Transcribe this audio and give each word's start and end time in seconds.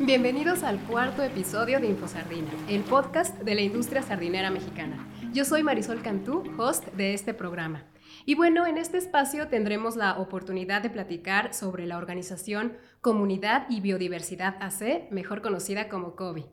Bienvenidos 0.00 0.62
al 0.62 0.80
cuarto 0.80 1.22
episodio 1.22 1.80
de 1.80 1.86
InfoSardina, 1.86 2.50
el 2.68 2.82
podcast 2.82 3.38
de 3.40 3.54
la 3.54 3.60
industria 3.62 4.02
sardinera 4.02 4.50
mexicana. 4.50 5.06
Yo 5.32 5.44
soy 5.44 5.62
Marisol 5.62 6.02
Cantú, 6.02 6.42
host 6.58 6.86
de 6.94 7.14
este 7.14 7.34
programa. 7.34 7.84
Y 8.26 8.34
bueno, 8.34 8.66
en 8.66 8.78
este 8.78 8.98
espacio 8.98 9.48
tendremos 9.48 9.96
la 9.96 10.18
oportunidad 10.18 10.82
de 10.82 10.90
platicar 10.90 11.54
sobre 11.54 11.86
la 11.86 11.96
organización 11.96 12.76
Comunidad 13.00 13.66
y 13.68 13.80
Biodiversidad 13.80 14.56
AC, 14.60 15.10
mejor 15.10 15.40
conocida 15.40 15.88
como 15.88 16.16
COBI. 16.16 16.46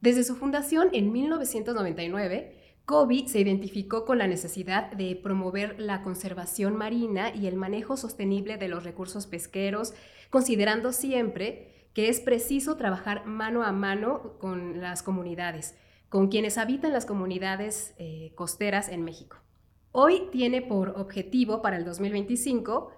Desde 0.00 0.24
su 0.24 0.36
fundación 0.36 0.88
en 0.92 1.10
1999, 1.10 2.55
COBI 2.86 3.26
se 3.28 3.40
identificó 3.40 4.04
con 4.04 4.18
la 4.18 4.28
necesidad 4.28 4.92
de 4.92 5.16
promover 5.16 5.74
la 5.80 6.02
conservación 6.02 6.76
marina 6.76 7.34
y 7.34 7.48
el 7.48 7.56
manejo 7.56 7.96
sostenible 7.96 8.58
de 8.58 8.68
los 8.68 8.84
recursos 8.84 9.26
pesqueros, 9.26 9.92
considerando 10.30 10.92
siempre 10.92 11.88
que 11.94 12.08
es 12.08 12.20
preciso 12.20 12.76
trabajar 12.76 13.26
mano 13.26 13.64
a 13.64 13.72
mano 13.72 14.38
con 14.38 14.80
las 14.80 15.02
comunidades, 15.02 15.74
con 16.08 16.28
quienes 16.28 16.58
habitan 16.58 16.92
las 16.92 17.06
comunidades 17.06 17.92
eh, 17.98 18.30
costeras 18.36 18.88
en 18.88 19.02
México. 19.02 19.38
Hoy 19.90 20.28
tiene 20.30 20.62
por 20.62 20.90
objetivo 20.90 21.62
para 21.62 21.78
el 21.78 21.84
2025 21.84 22.92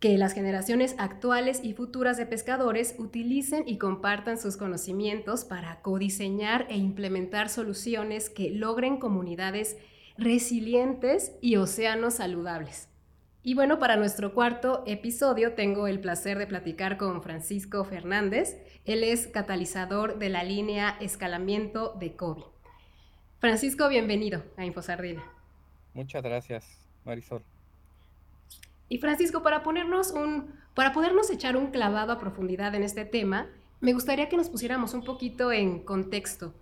que 0.00 0.16
las 0.16 0.32
generaciones 0.32 0.96
actuales 0.98 1.60
y 1.62 1.74
futuras 1.74 2.16
de 2.16 2.24
pescadores 2.24 2.94
utilicen 2.98 3.64
y 3.68 3.76
compartan 3.76 4.38
sus 4.38 4.56
conocimientos 4.56 5.44
para 5.44 5.82
codiseñar 5.82 6.66
e 6.70 6.76
implementar 6.76 7.50
soluciones 7.50 8.30
que 8.30 8.50
logren 8.50 8.96
comunidades 8.96 9.76
resilientes 10.16 11.32
y 11.42 11.56
océanos 11.56 12.14
saludables. 12.14 12.88
Y 13.42 13.54
bueno, 13.54 13.78
para 13.78 13.96
nuestro 13.96 14.34
cuarto 14.34 14.84
episodio 14.86 15.54
tengo 15.54 15.86
el 15.86 16.00
placer 16.00 16.38
de 16.38 16.46
platicar 16.46 16.96
con 16.96 17.22
Francisco 17.22 17.84
Fernández. 17.84 18.56
Él 18.86 19.04
es 19.04 19.26
catalizador 19.26 20.18
de 20.18 20.30
la 20.30 20.44
línea 20.44 20.96
Escalamiento 21.00 21.94
de 21.98 22.16
COVID. 22.16 22.44
Francisco, 23.38 23.88
bienvenido 23.88 24.44
a 24.56 24.64
InfoSardina. 24.64 25.22
Muchas 25.94 26.22
gracias, 26.22 26.86
Marisol. 27.04 27.42
Y 28.90 28.98
Francisco, 28.98 29.44
para 29.44 29.62
ponernos 29.62 30.10
un, 30.10 30.52
para 30.74 30.92
podernos 30.92 31.30
echar 31.30 31.56
un 31.56 31.68
clavado 31.68 32.12
a 32.12 32.18
profundidad 32.18 32.74
en 32.74 32.82
este 32.82 33.04
tema, 33.04 33.46
me 33.80 33.92
gustaría 33.92 34.28
que 34.28 34.36
nos 34.36 34.50
pusiéramos 34.50 34.94
un 34.94 35.04
poquito 35.04 35.52
en 35.52 35.84
contexto. 35.84 36.52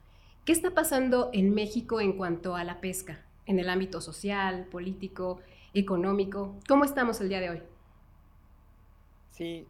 ¿Qué 0.44 0.52
está 0.52 0.72
pasando 0.74 1.30
en 1.32 1.54
México 1.54 2.02
en 2.02 2.12
cuanto 2.12 2.54
a 2.54 2.64
la 2.64 2.80
pesca? 2.80 3.24
En 3.46 3.58
el 3.58 3.70
ámbito 3.70 4.02
social, 4.02 4.66
político, 4.66 5.40
económico. 5.72 6.54
¿Cómo 6.68 6.84
estamos 6.84 7.18
el 7.22 7.30
día 7.30 7.40
de 7.40 7.48
hoy? 7.48 7.62
Sí, 9.30 9.66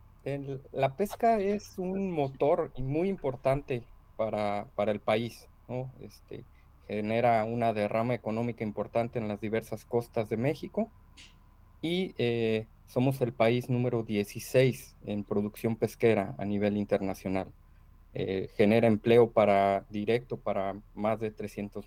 la 0.73 0.97
pesca 0.97 1.39
es 1.39 1.79
un 1.79 2.11
motor 2.11 2.73
muy 2.77 3.09
importante 3.09 3.85
para, 4.17 4.67
para 4.75 4.91
el 4.91 4.99
país, 4.99 5.47
¿no? 5.69 5.93
Este, 6.01 6.45
genera 6.89 7.45
una 7.45 7.73
derrama 7.73 8.15
económica 8.15 8.65
importante 8.65 9.21
en 9.21 9.29
las 9.29 9.41
diversas 9.41 9.85
costas 9.85 10.29
de 10.29 10.37
México 10.37 10.91
y 11.83 12.15
eh, 12.19 12.67
somos 12.87 13.21
el 13.21 13.33
país 13.33 13.69
número 13.69 14.03
16 14.03 14.97
en 15.07 15.25
producción 15.25 15.77
pesquera 15.77 16.35
a 16.39 16.45
nivel 16.45 16.77
internacional. 16.77 17.49
Eh, 18.15 18.49
genera 18.57 18.89
empleo 18.89 19.31
para 19.31 19.85
directo 19.91 20.39
para 20.39 20.81
más 20.95 21.21
de 21.21 21.31
300 21.31 21.85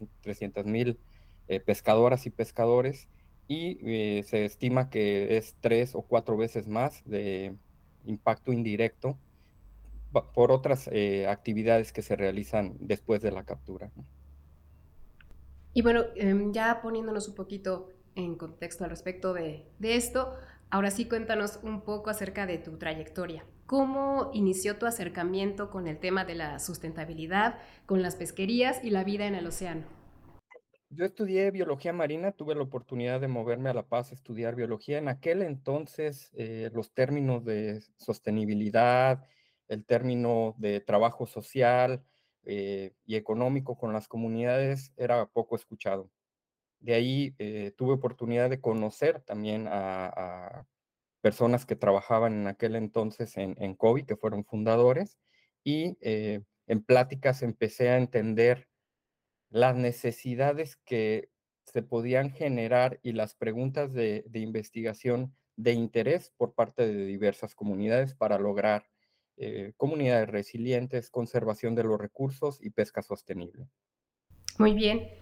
mil 0.65 0.99
eh, 1.47 1.59
pescadoras 1.59 2.25
y 2.25 2.29
pescadores 2.29 3.07
y 3.47 4.23
se 4.23 4.45
estima 4.45 4.89
que 4.89 5.35
es 5.35 5.55
tres 5.59 5.93
o 5.93 6.03
cuatro 6.03 6.37
veces 6.37 6.69
más 6.69 7.03
de 7.03 7.53
impacto 8.05 8.53
indirecto 8.53 9.17
por 10.33 10.53
otras 10.53 10.89
actividades 11.27 11.91
que 11.91 12.01
se 12.01 12.15
realizan 12.15 12.77
después 12.79 13.21
de 13.21 13.31
la 13.31 13.43
captura. 13.43 13.91
Y 15.73 15.81
bueno, 15.81 16.03
em, 16.15 16.51
ya 16.51 16.81
poniéndonos 16.81 17.27
un 17.27 17.35
poquito 17.35 17.89
en 18.15 18.35
contexto 18.35 18.83
al 18.83 18.89
respecto 18.89 19.33
de, 19.33 19.65
esto, 19.81 20.35
ahora 20.69 20.91
sí 20.91 21.05
cuéntanos 21.05 21.59
un 21.63 21.81
poco 21.81 22.09
acerca 22.09 22.45
de 22.45 22.57
tu 22.57 22.77
trayectoria. 22.77 23.45
¿Cómo 23.65 24.31
inició 24.33 24.77
tu 24.77 24.85
acercamiento 24.85 25.69
con 25.69 25.87
el 25.87 25.99
tema 25.99 26.25
de 26.25 26.35
la 26.35 26.59
sustentabilidad, 26.59 27.59
con 27.85 28.01
las 28.01 28.15
pesquerías 28.15 28.83
y 28.83 28.89
la 28.89 29.03
vida 29.03 29.27
en 29.27 29.35
el 29.35 29.47
océano? 29.47 29.85
Yo 30.89 31.05
estudié 31.05 31.51
biología 31.51 31.93
marina, 31.93 32.33
tuve 32.33 32.53
la 32.53 32.63
oportunidad 32.63 33.21
de 33.21 33.29
moverme 33.29 33.69
a 33.69 33.73
La 33.73 33.83
Paz 33.83 34.11
a 34.11 34.15
estudiar 34.15 34.55
biología. 34.55 34.97
En 34.97 35.07
aquel 35.07 35.41
entonces, 35.41 36.31
eh, 36.33 36.69
los 36.73 36.91
términos 36.91 37.45
de 37.45 37.81
sostenibilidad, 37.95 39.23
el 39.69 39.85
término 39.85 40.53
de 40.57 40.81
trabajo 40.81 41.27
social, 41.27 42.03
eh, 42.43 42.93
y 43.05 43.17
económico 43.17 43.77
con 43.77 43.93
las 43.93 44.07
comunidades 44.07 44.91
era 44.97 45.27
poco 45.27 45.55
escuchado. 45.55 46.09
De 46.81 46.93
ahí 46.93 47.35
eh, 47.39 47.71
tuve 47.77 47.93
oportunidad 47.93 48.49
de 48.49 48.59
conocer 48.59 49.21
también 49.21 49.67
a, 49.69 50.65
personas 51.21 51.67
que 51.67 51.75
trabajaban 51.75 52.33
en 52.33 52.47
aquel 52.47 52.75
entonces 52.75 53.37
en, 53.37 53.55
en 53.59 53.75
COVID, 53.75 54.05
que 54.05 54.15
fueron 54.15 54.43
fundadores, 54.43 55.19
y 55.63 55.97
eh, 56.01 56.41
en 56.65 56.83
pláticas 56.83 57.43
empecé 57.43 57.89
a 57.89 57.97
entender 57.97 58.67
las 59.51 59.75
necesidades 59.75 60.77
que 60.77 61.29
se 61.65 61.83
podían 61.83 62.31
generar 62.31 62.99
y 63.03 63.11
las 63.11 63.35
preguntas 63.35 63.93
de, 63.93 64.23
investigación 64.33 65.35
de 65.55 65.73
interés 65.73 66.33
por 66.37 66.53
parte 66.53 66.87
de 66.87 67.05
diversas 67.05 67.55
comunidades 67.55 68.15
para 68.15 68.39
lograr 68.39 68.89
eh, 69.37 69.73
comunidades 69.77 70.29
resilientes, 70.29 71.09
conservación 71.09 71.75
de 71.75 71.83
los 71.83 71.99
recursos 71.99 72.57
y 72.61 72.71
pesca 72.71 73.01
sostenible. 73.01 73.67
Muy 74.57 74.73
bien. 74.73 75.20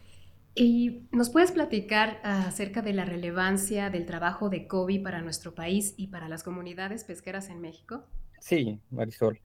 ¿Y 0.56 1.08
nos 1.12 1.30
puedes 1.30 1.52
platicar 1.52 2.20
acerca 2.24 2.82
de 2.82 2.94
la 2.94 3.06
relevancia 3.06 3.90
del 3.90 4.06
trabajo 4.06 4.50
de 4.50 4.68
COBI 4.68 5.00
para 5.00 5.22
nuestro 5.22 5.56
país 5.56 5.94
y 5.98 6.08
para 6.08 6.28
las 6.28 6.44
comunidades 6.44 7.04
pesqueras 7.04 7.50
en 7.50 7.62
México? 7.62 8.06
Sí, 8.40 8.80
Marisol. 8.90 9.40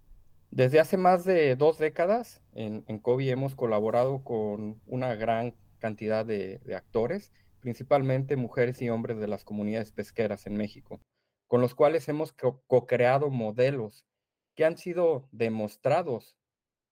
Desde 0.51 0.81
hace 0.81 0.97
más 0.97 1.25
de 1.25 1.57
dos 1.57 1.79
décadas 1.79 2.41
en, 2.53 2.85
en 2.87 3.03
hemos 3.29 3.55
colaborado 3.55 4.23
con 4.23 4.81
una 4.87 5.15
gran 5.15 5.55
cantidad 5.79 6.25
de, 6.25 6.61
actores, 6.75 7.33
principalmente 7.61 8.37
mujeres 8.37 8.81
y 8.81 8.89
hombres 8.89 9.19
de 9.19 9.29
las 9.29 9.45
comunidades 9.45 9.93
pesqueras 9.93 10.47
en 10.47 10.57
México, 10.57 11.01
con 11.47 11.61
los 11.61 11.75
cuales 11.75 12.09
hemos 12.09 12.33
co-creado 12.33 13.31
modelos 13.31 14.07
que 14.55 14.65
han 14.65 14.79
sido 14.79 15.29
demostrados 15.33 16.37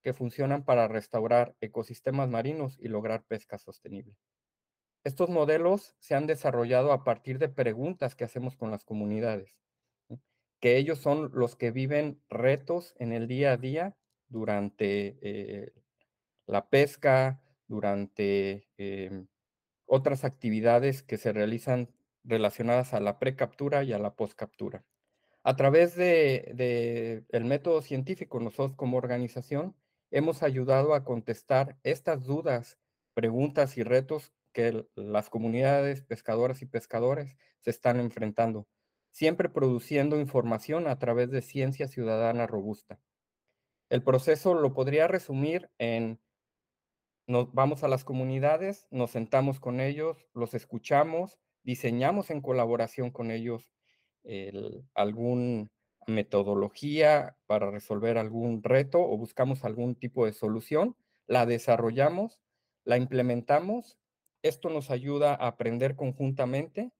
que 0.03 0.13
funcionan 0.13 0.65
para 0.65 0.89
restaurar 0.89 1.55
ecosistemas 1.61 2.29
marinos 2.29 2.77
y 2.81 2.89
lograr 2.89 3.25
pesca 3.25 3.59
sostenible. 3.59 4.17
Estos 5.05 5.31
modelos 5.31 5.97
se 5.99 6.15
han 6.15 6.27
desarrollado 6.27 6.93
a 6.93 7.05
partir 7.05 7.39
de 7.39 7.49
preguntas 7.49 8.15
que 8.15 8.25
hacemos 8.25 8.57
con 8.57 8.71
las 8.71 8.85
comunidades, 8.85 9.57
que 10.61 10.77
ellos 10.77 10.99
son 10.99 11.31
los 11.33 11.57
que 11.57 11.71
viven 11.71 12.23
retos 12.29 12.95
en 12.99 13.13
el 13.13 13.27
día 13.27 13.53
a 13.53 13.57
día 13.57 13.97
durante 14.29 15.19
eh, 15.23 15.73
la 16.47 16.69
pesca, 16.69 17.41
durante 17.67 18.69
em, 18.77 19.27
otras 19.87 20.25
actividades 20.25 21.03
que 21.03 21.19
se 21.19 21.33
realizan 21.33 21.91
relacionadas 22.25 22.95
a 22.95 23.01
la 23.01 23.19
precaptura 23.19 23.83
y 23.83 23.93
a 23.93 23.99
la 23.99 24.15
postcaptura. 24.15 24.85
A 25.43 25.57
través 25.57 25.97
de, 25.97 27.25
el 27.31 27.45
método 27.45 27.83
científico, 27.83 28.39
nosotros 28.39 28.77
como 28.77 28.97
organización 28.97 29.75
hemos 30.13 30.43
ayudado 30.43 30.95
a 30.95 31.05
contestar 31.05 31.79
estas 31.83 32.25
dudas, 32.25 32.79
preguntas 33.15 33.77
y 33.79 33.83
retos 33.83 34.33
que 34.53 34.87
las 34.95 35.31
comunidades 35.31 36.03
pescadoras 36.03 36.63
y 36.63 36.67
pescadores 36.67 37.37
se 37.61 37.71
están 37.71 37.99
enfrentando, 37.99 38.69
siempre 39.11 39.49
produciendo 39.49 40.21
información 40.21 40.87
a 40.87 40.99
través 40.99 41.31
de 41.31 41.41
ciencia 41.41 41.89
ciudadana 41.89 42.47
robusta. 42.47 43.01
El 43.89 44.03
proceso 44.03 44.55
lo 44.55 44.75
podría 44.75 45.09
resumir 45.09 45.71
en, 45.79 46.21
nos 47.27 47.53
vamos 47.53 47.83
a 47.83 47.89
las 47.89 48.05
comunidades, 48.05 48.87
nos 48.91 49.11
sentamos 49.11 49.61
con 49.61 49.81
ellos, 49.81 50.29
los 50.35 50.53
escuchamos, 50.55 51.39
diseñamos 51.63 52.31
en 52.31 52.43
colaboración 52.43 53.11
con 53.11 53.31
ellos 53.31 53.73
alguna 54.95 55.69
metodología 56.07 57.37
para 57.47 57.71
resolver 57.71 58.19
algún 58.19 58.63
reto 58.63 59.01
o 59.01 59.17
buscamos 59.17 59.65
algún 59.65 59.95
tipo 59.95 60.27
de 60.27 60.33
solución, 60.33 60.97
la 61.27 61.47
desarrollamos, 61.47 62.41
la 62.85 62.97
implementamos. 62.97 63.99
Esto 64.43 64.71
nos 64.71 64.91
ayuda 64.91 65.35
a 65.35 65.47
aprender 65.47 65.97
conjuntamente 65.97 66.93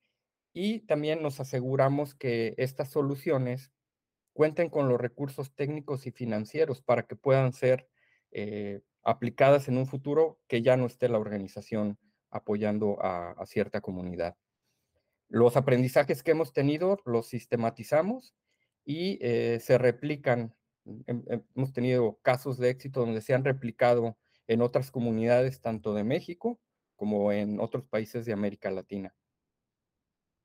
y 0.53 0.79
también 0.81 1.21
nos 1.21 1.39
aseguramos 1.39 2.15
que 2.15 2.53
estas 2.57 2.89
soluciones 2.89 3.71
cuenten 4.33 4.69
con 4.69 4.89
los 4.89 4.99
recursos 4.99 5.53
técnicos 5.53 6.07
y 6.07 6.11
financieros 6.11 6.81
para 6.81 7.03
que 7.03 7.15
puedan 7.15 7.53
ser 7.53 7.87
eh, 8.31 8.81
aplicadas 9.03 9.67
en 9.67 9.77
un 9.77 9.85
futuro 9.85 10.39
que 10.47 10.61
ya 10.61 10.77
no 10.77 10.85
esté 10.85 11.09
la 11.09 11.19
organización 11.19 11.99
apoyando 12.31 12.97
a 12.99 13.45
cierta 13.45 13.79
comunidad. 13.79 14.35
Los 15.33 15.57
aprendizajes 15.57 16.21
que 16.21 16.31
hemos 16.31 16.53
tenido 16.53 16.99
los 17.05 17.27
sistematizamos 17.27 18.35
y 18.85 19.19
eh, 19.21 19.59
se 19.59 19.77
replican. 19.77 20.55
Hemos 20.85 21.71
tenido 21.73 22.19
casos 22.21 22.57
de 22.57 22.69
éxito 22.69 23.01
donde 23.01 23.21
se 23.21 23.33
han 23.33 23.45
replicado 23.45 24.17
en 24.47 24.61
otras 24.61 24.91
comunidades, 24.91 25.61
tanto 25.61 25.93
de 25.93 26.03
México 26.03 26.59
como 26.95 27.31
en 27.31 27.59
otros 27.59 27.85
países 27.85 28.25
de 28.25 28.33
América 28.33 28.69
Latina. 28.71 29.15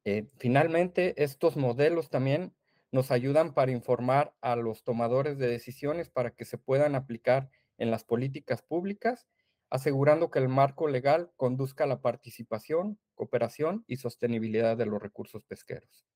Eh, 0.04 0.28
finalmente, 0.38 1.22
estos 1.22 1.56
modelos 1.56 2.08
también 2.08 2.54
nos 2.90 3.10
ayudan 3.10 3.52
para 3.52 3.72
informar 3.72 4.34
a 4.40 4.56
los 4.56 4.82
tomadores 4.82 5.38
de 5.38 5.48
decisiones 5.48 6.08
para 6.08 6.30
que 6.30 6.44
se 6.44 6.56
puedan 6.56 6.94
aplicar 6.94 7.50
en 7.76 7.90
las 7.90 8.04
políticas 8.04 8.62
públicas, 8.62 9.26
asegurando 9.70 10.30
que 10.30 10.38
el 10.38 10.48
marco 10.48 10.88
legal 10.88 11.30
conduzca 11.36 11.84
a 11.84 11.86
la 11.86 12.00
participación, 12.00 12.98
cooperación 13.14 13.84
y 13.86 13.96
sostenibilidad 13.96 14.76
de 14.76 14.86
los 14.86 15.02
recursos 15.02 15.44
pesqueros. 15.44 16.06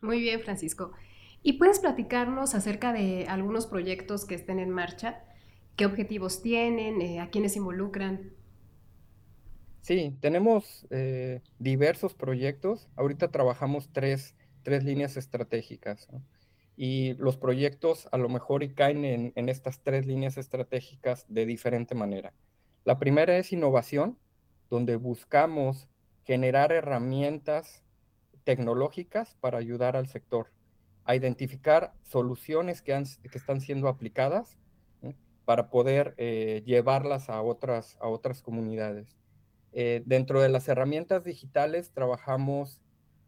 Muy 0.00 0.20
bien, 0.20 0.40
Francisco. 0.40 0.92
¿Y 1.42 1.54
puedes 1.54 1.80
platicarnos 1.80 2.54
acerca 2.54 2.92
de 2.92 3.26
algunos 3.28 3.66
proyectos 3.66 4.24
que 4.24 4.34
estén 4.34 4.58
en 4.58 4.70
marcha? 4.70 5.24
¿Qué 5.76 5.86
objetivos 5.86 6.42
tienen? 6.42 7.00
Eh, 7.00 7.20
¿A 7.20 7.30
quiénes 7.30 7.56
involucran? 7.56 8.32
Sí, 9.82 10.16
tenemos 10.20 10.86
eh, 10.90 11.40
diversos 11.58 12.14
proyectos. 12.14 12.88
Ahorita 12.96 13.30
trabajamos 13.30 13.90
tres, 13.92 14.34
líneas 14.64 15.16
estratégicas. 15.16 16.08
Y 16.76 17.14
los 17.14 17.36
proyectos 17.36 18.08
a 18.12 18.18
lo 18.18 18.28
mejor 18.28 18.74
caen 18.74 19.04
en, 19.04 19.32
en 19.34 19.48
estas 19.48 19.80
tres 19.82 20.06
líneas 20.06 20.36
estratégicas 20.36 21.24
de 21.28 21.46
diferente 21.46 21.94
manera. 21.94 22.34
La 22.84 22.98
primera 22.98 23.38
es 23.38 23.52
innovación, 23.52 24.18
donde 24.70 24.96
buscamos 24.96 25.88
generar 26.24 26.72
herramientas 26.72 27.82
tecnológicas 28.48 29.36
para 29.42 29.58
ayudar 29.58 29.94
al 29.94 30.06
sector 30.06 30.46
a 31.04 31.14
identificar 31.14 31.92
soluciones 32.02 32.80
que, 32.80 32.94
están 33.34 33.60
siendo 33.60 33.88
aplicadas 33.88 34.56
para 35.44 35.68
poder 35.68 36.14
eh, 36.16 36.62
llevarlas 36.64 37.28
a 37.28 37.42
otras, 37.42 37.98
comunidades. 38.42 39.18
Eh, 39.74 40.02
dentro 40.06 40.40
de 40.40 40.48
las 40.48 40.66
herramientas 40.66 41.24
digitales 41.24 41.92
trabajamos 41.92 42.80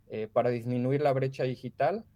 eh, 0.08 0.26
para 0.32 0.48
disminuir 0.48 1.02
la 1.02 1.12
brecha 1.12 1.44
digital. 1.44 2.06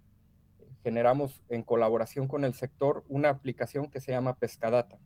Generamos 0.82 1.42
en 1.50 1.62
colaboración 1.62 2.26
con 2.26 2.46
el 2.46 2.54
sector 2.54 3.04
una 3.08 3.28
aplicación 3.28 3.90
que 3.90 4.00
se 4.00 4.12
llama 4.12 4.38
Pescadata. 4.38 4.98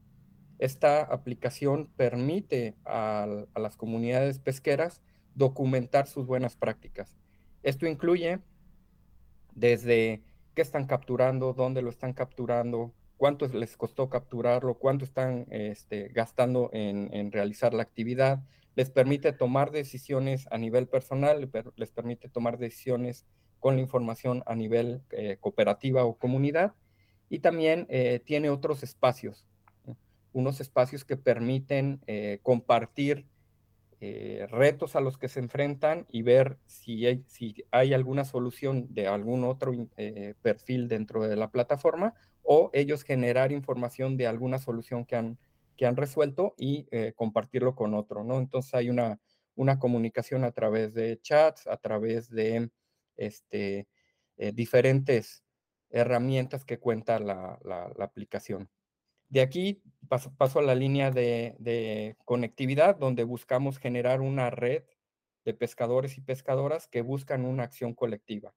Esta 0.60 1.02
aplicación 1.02 1.88
permite 1.96 2.76
a 2.84 3.26
las 3.56 3.76
comunidades 3.76 4.38
pesqueras 4.38 5.02
documentar 5.34 6.06
sus 6.06 6.26
buenas 6.26 6.54
prácticas. 6.54 7.18
Esto 7.62 7.87
incluye 7.87 8.40
desde 9.55 10.22
qué 10.55 10.62
están 10.62 10.87
capturando, 10.87 11.52
dónde 11.52 11.82
lo 11.82 11.90
están 11.90 12.12
capturando, 12.12 12.93
cuánto 13.16 13.46
les 13.49 13.76
costó 13.76 14.08
capturarlo, 14.08 14.75
cuánto 14.75 15.05
están 15.05 15.46
este, 15.50 16.08
gastando 16.08 16.70
en, 16.72 17.32
realizar 17.32 17.75
la 17.75 17.82
actividad. 17.82 18.40
Les 18.76 18.90
permite 18.90 19.32
tomar 19.32 19.72
decisiones 19.72 20.46
a 20.50 20.58
nivel 20.58 20.87
personal, 20.87 21.50
les 21.76 21.90
permite 21.90 22.28
tomar 22.28 22.58
decisiones 22.58 23.26
con 23.58 23.75
la 23.75 23.82
información 23.82 24.43
a 24.46 24.55
nivel 24.55 25.02
eh, 25.10 25.37
cooperativa 25.40 26.05
o 26.05 26.16
comunidad. 26.16 26.75
Y 27.28 27.40
también 27.40 27.87
eh, 27.90 28.20
tiene 28.25 28.50
otros 28.50 28.82
espacios, 28.82 29.46
unos 30.32 30.60
espacios 30.60 31.05
que 31.05 31.16
permiten 31.16 32.00
eh, 32.06 32.38
compartir 32.43 33.26
eh, 34.00 34.46
retos 34.48 34.94
a 34.94 35.00
los 35.00 35.18
que 35.18 35.28
se 35.28 35.40
enfrentan 35.40 36.06
y 36.12 36.22
ver 36.22 36.58
si 36.66 37.04
hay, 37.72 37.92
alguna 37.92 38.24
solución 38.24 38.86
de 38.94 39.08
algún 39.08 39.42
otro 39.42 39.72
eh, 39.96 40.34
perfil 40.40 40.86
dentro 40.86 41.26
de 41.26 41.34
la 41.34 41.50
plataforma 41.50 42.14
o 42.42 42.70
ellos 42.74 43.02
generar 43.02 43.50
información 43.50 44.16
de 44.16 44.28
alguna 44.28 44.58
solución 44.58 45.04
que 45.04 45.16
han, 45.16 45.38
que 45.76 45.86
han 45.86 45.96
resuelto 45.96 46.54
y 46.56 46.86
eh, 46.92 47.12
compartirlo 47.16 47.74
con 47.74 47.94
otro, 47.94 48.22
¿no? 48.22 48.38
Entonces 48.38 48.72
hay 48.74 48.88
una, 48.88 49.18
una 49.56 49.80
comunicación 49.80 50.44
a 50.44 50.52
través 50.52 50.94
de 50.94 51.20
chats, 51.20 51.66
a 51.66 51.76
través 51.76 52.30
de 52.30 52.70
este, 53.16 53.88
diferentes 54.54 55.42
herramientas 55.90 56.64
que 56.64 56.78
cuenta 56.78 57.18
la 57.18 57.58
aplicación. 57.98 58.70
De 59.28 59.40
aquí 59.40 59.82
paso, 60.08 60.58
a 60.58 60.62
la 60.62 60.75
línea 60.75 61.10
de, 61.10 62.16
conectividad, 62.25 62.96
donde 62.96 63.25
buscamos 63.25 63.78
generar 63.78 64.20
una 64.20 64.50
red 64.50 64.84
de 65.44 65.54
pescadores 65.54 66.19
y 66.19 66.20
pescadoras 66.20 66.88
que 66.88 67.02
buscan 67.02 67.44
una 67.44 67.64
acción 67.64 67.94
colectiva. 67.94 68.54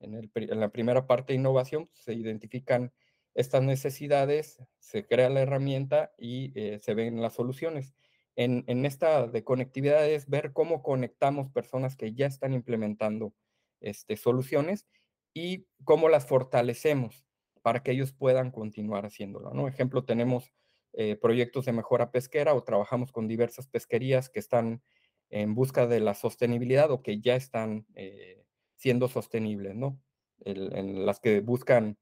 En, 0.00 0.30
la 0.34 0.68
primera 0.68 1.06
parte 1.06 1.32
de 1.32 1.38
innovación 1.38 1.86
pues, 1.86 2.00
se 2.00 2.14
identifican 2.14 2.92
estas 3.34 3.62
necesidades, 3.62 4.62
se 4.78 5.04
crea 5.06 5.28
la 5.28 5.40
herramienta 5.40 6.12
y 6.16 6.52
eh, 6.54 6.78
se 6.80 6.94
ven 6.94 7.20
las 7.20 7.34
soluciones. 7.34 7.94
En, 8.36 8.86
esta 8.86 9.26
de 9.26 9.42
conectividad 9.42 10.08
es 10.08 10.28
ver 10.28 10.52
cómo 10.52 10.82
conectamos 10.82 11.50
personas 11.50 11.96
que 11.96 12.14
ya 12.14 12.26
están 12.26 12.52
implementando 12.52 13.34
este, 13.80 14.16
soluciones 14.16 14.86
y 15.34 15.66
cómo 15.82 16.08
las 16.08 16.26
fortalecemos 16.26 17.27
para 17.68 17.82
que 17.82 17.90
ellos 17.90 18.12
puedan 18.12 18.50
continuar 18.50 19.04
haciéndolo. 19.04 19.52
¿no? 19.52 19.68
Ejemplo, 19.68 20.02
tenemos 20.02 20.54
eh, 20.94 21.16
proyectos 21.16 21.66
de 21.66 21.72
mejora 21.72 22.10
pesquera 22.10 22.54
o 22.54 22.64
trabajamos 22.64 23.12
con 23.12 23.28
diversas 23.28 23.66
pesquerías 23.66 24.30
que 24.30 24.38
están 24.38 24.82
en 25.28 25.54
busca 25.54 25.86
de 25.86 26.00
la 26.00 26.14
sostenibilidad 26.14 26.90
o 26.90 27.02
que 27.02 27.20
ya 27.20 27.36
están 27.36 27.84
eh, 27.94 28.42
siendo 28.76 29.06
sostenibles, 29.06 29.76
¿no? 29.76 30.00
en 30.46 31.04
las 31.04 31.20
que 31.20 31.40
buscan 31.40 31.98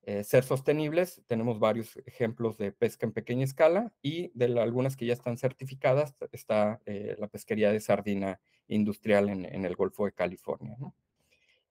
eh, 0.00 0.24
ser 0.24 0.44
sostenibles, 0.44 1.22
tenemos 1.26 1.58
varios 1.58 1.94
ejemplos 2.06 2.56
de 2.56 2.72
pesca 2.72 3.04
en 3.04 3.12
pequeña 3.12 3.44
escala 3.44 3.92
y 4.00 4.30
de 4.32 4.58
algunas 4.58 4.96
que 4.96 5.04
ya 5.04 5.12
están 5.12 5.36
certificadas 5.36 6.14
está 6.32 6.80
la 6.86 7.28
pesquería 7.28 7.70
de 7.70 7.80
sardina 7.80 8.40
industrial 8.66 9.28
en, 9.28 9.66
el 9.66 9.76
Golfo 9.76 10.06
de 10.06 10.12
California. 10.12 10.74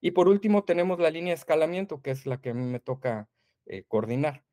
Y 0.01 0.11
por 0.11 0.27
último 0.27 0.63
tenemos 0.63 0.99
la 0.99 1.11
línea 1.11 1.31
de 1.31 1.39
escalamiento, 1.39 2.01
que 2.01 2.11
es 2.11 2.25
la 2.25 2.41
que 2.41 2.53
me 2.53 2.79
toca 2.79 3.29
eh, 3.65 3.83
coordinar. 3.87 4.43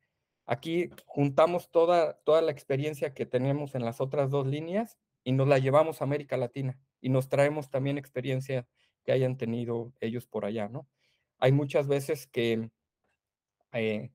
Aquí 0.44 0.90
juntamos 1.06 1.70
toda, 1.70 2.14
toda 2.24 2.42
la 2.42 2.52
experiencia 2.52 3.14
que 3.14 3.26
tenemos 3.26 3.74
en 3.74 3.84
las 3.84 4.00
otras 4.00 4.30
dos 4.30 4.46
líneas 4.46 4.98
y 5.24 5.32
nos 5.32 5.48
la 5.48 5.58
llevamos 5.58 6.00
a 6.00 6.04
América 6.04 6.36
Latina 6.36 6.78
y 7.00 7.08
nos 7.08 7.28
traemos 7.28 7.70
también 7.70 7.98
experiencia 7.98 8.66
que 9.04 9.12
hayan 9.12 9.36
tenido 9.36 9.92
ellos 10.00 10.26
por 10.26 10.44
allá, 10.44 10.68
¿no? 10.68 10.86
Hay 11.38 11.52
muchas 11.52 11.86
veces 11.86 12.26
que 12.26 12.70
eh, 13.72 14.10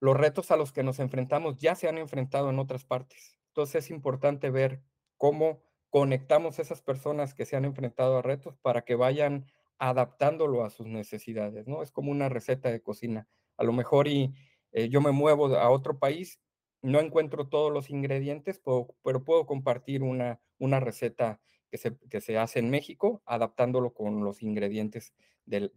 los 0.00 0.16
retos 0.16 0.50
a 0.50 0.56
los 0.56 0.72
que 0.72 0.82
nos 0.82 0.98
enfrentamos 0.98 1.58
ya 1.58 1.74
se 1.74 1.88
han 1.88 1.98
enfrentado 1.98 2.50
en 2.50 2.58
otras 2.58 2.84
partes. 2.84 3.38
Entonces 3.48 3.84
es 3.84 3.90
importante 3.90 4.50
ver 4.50 4.82
cómo 5.16 5.62
conectamos 5.90 6.58
esas 6.58 6.82
personas 6.82 7.34
que 7.34 7.46
se 7.46 7.56
han 7.56 7.64
enfrentado 7.64 8.18
a 8.18 8.22
retos 8.22 8.56
para 8.58 8.82
que 8.82 8.94
vayan 8.94 9.46
adaptándolo 9.78 10.64
a 10.64 10.70
sus 10.70 10.86
necesidades, 10.86 11.66
¿no? 11.66 11.82
Es 11.82 11.90
como 11.90 12.10
una 12.10 12.28
receta 12.28 12.70
de 12.70 12.82
cocina. 12.82 13.28
A 13.56 13.64
lo 13.64 13.72
mejor 13.72 14.08
y 14.08 14.34
eh, 14.72 14.88
yo 14.88 15.00
me 15.00 15.12
muevo 15.12 15.46
a 15.56 15.70
otro 15.70 15.98
país, 15.98 16.40
no 16.82 17.00
encuentro 17.00 17.48
todos 17.48 17.72
los 17.72 17.90
ingredientes, 17.90 18.60
pero, 19.02 19.24
puedo 19.24 19.46
compartir 19.46 20.02
una, 20.02 20.40
una 20.58 20.80
receta 20.80 21.40
que 21.70 21.78
se, 21.78 21.96
que 22.10 22.20
se, 22.20 22.38
hace 22.38 22.58
en 22.58 22.70
México, 22.70 23.22
adaptándolo 23.26 23.92
con 23.92 24.24
los 24.24 24.42
ingredientes 24.42 25.14
del, 25.44 25.72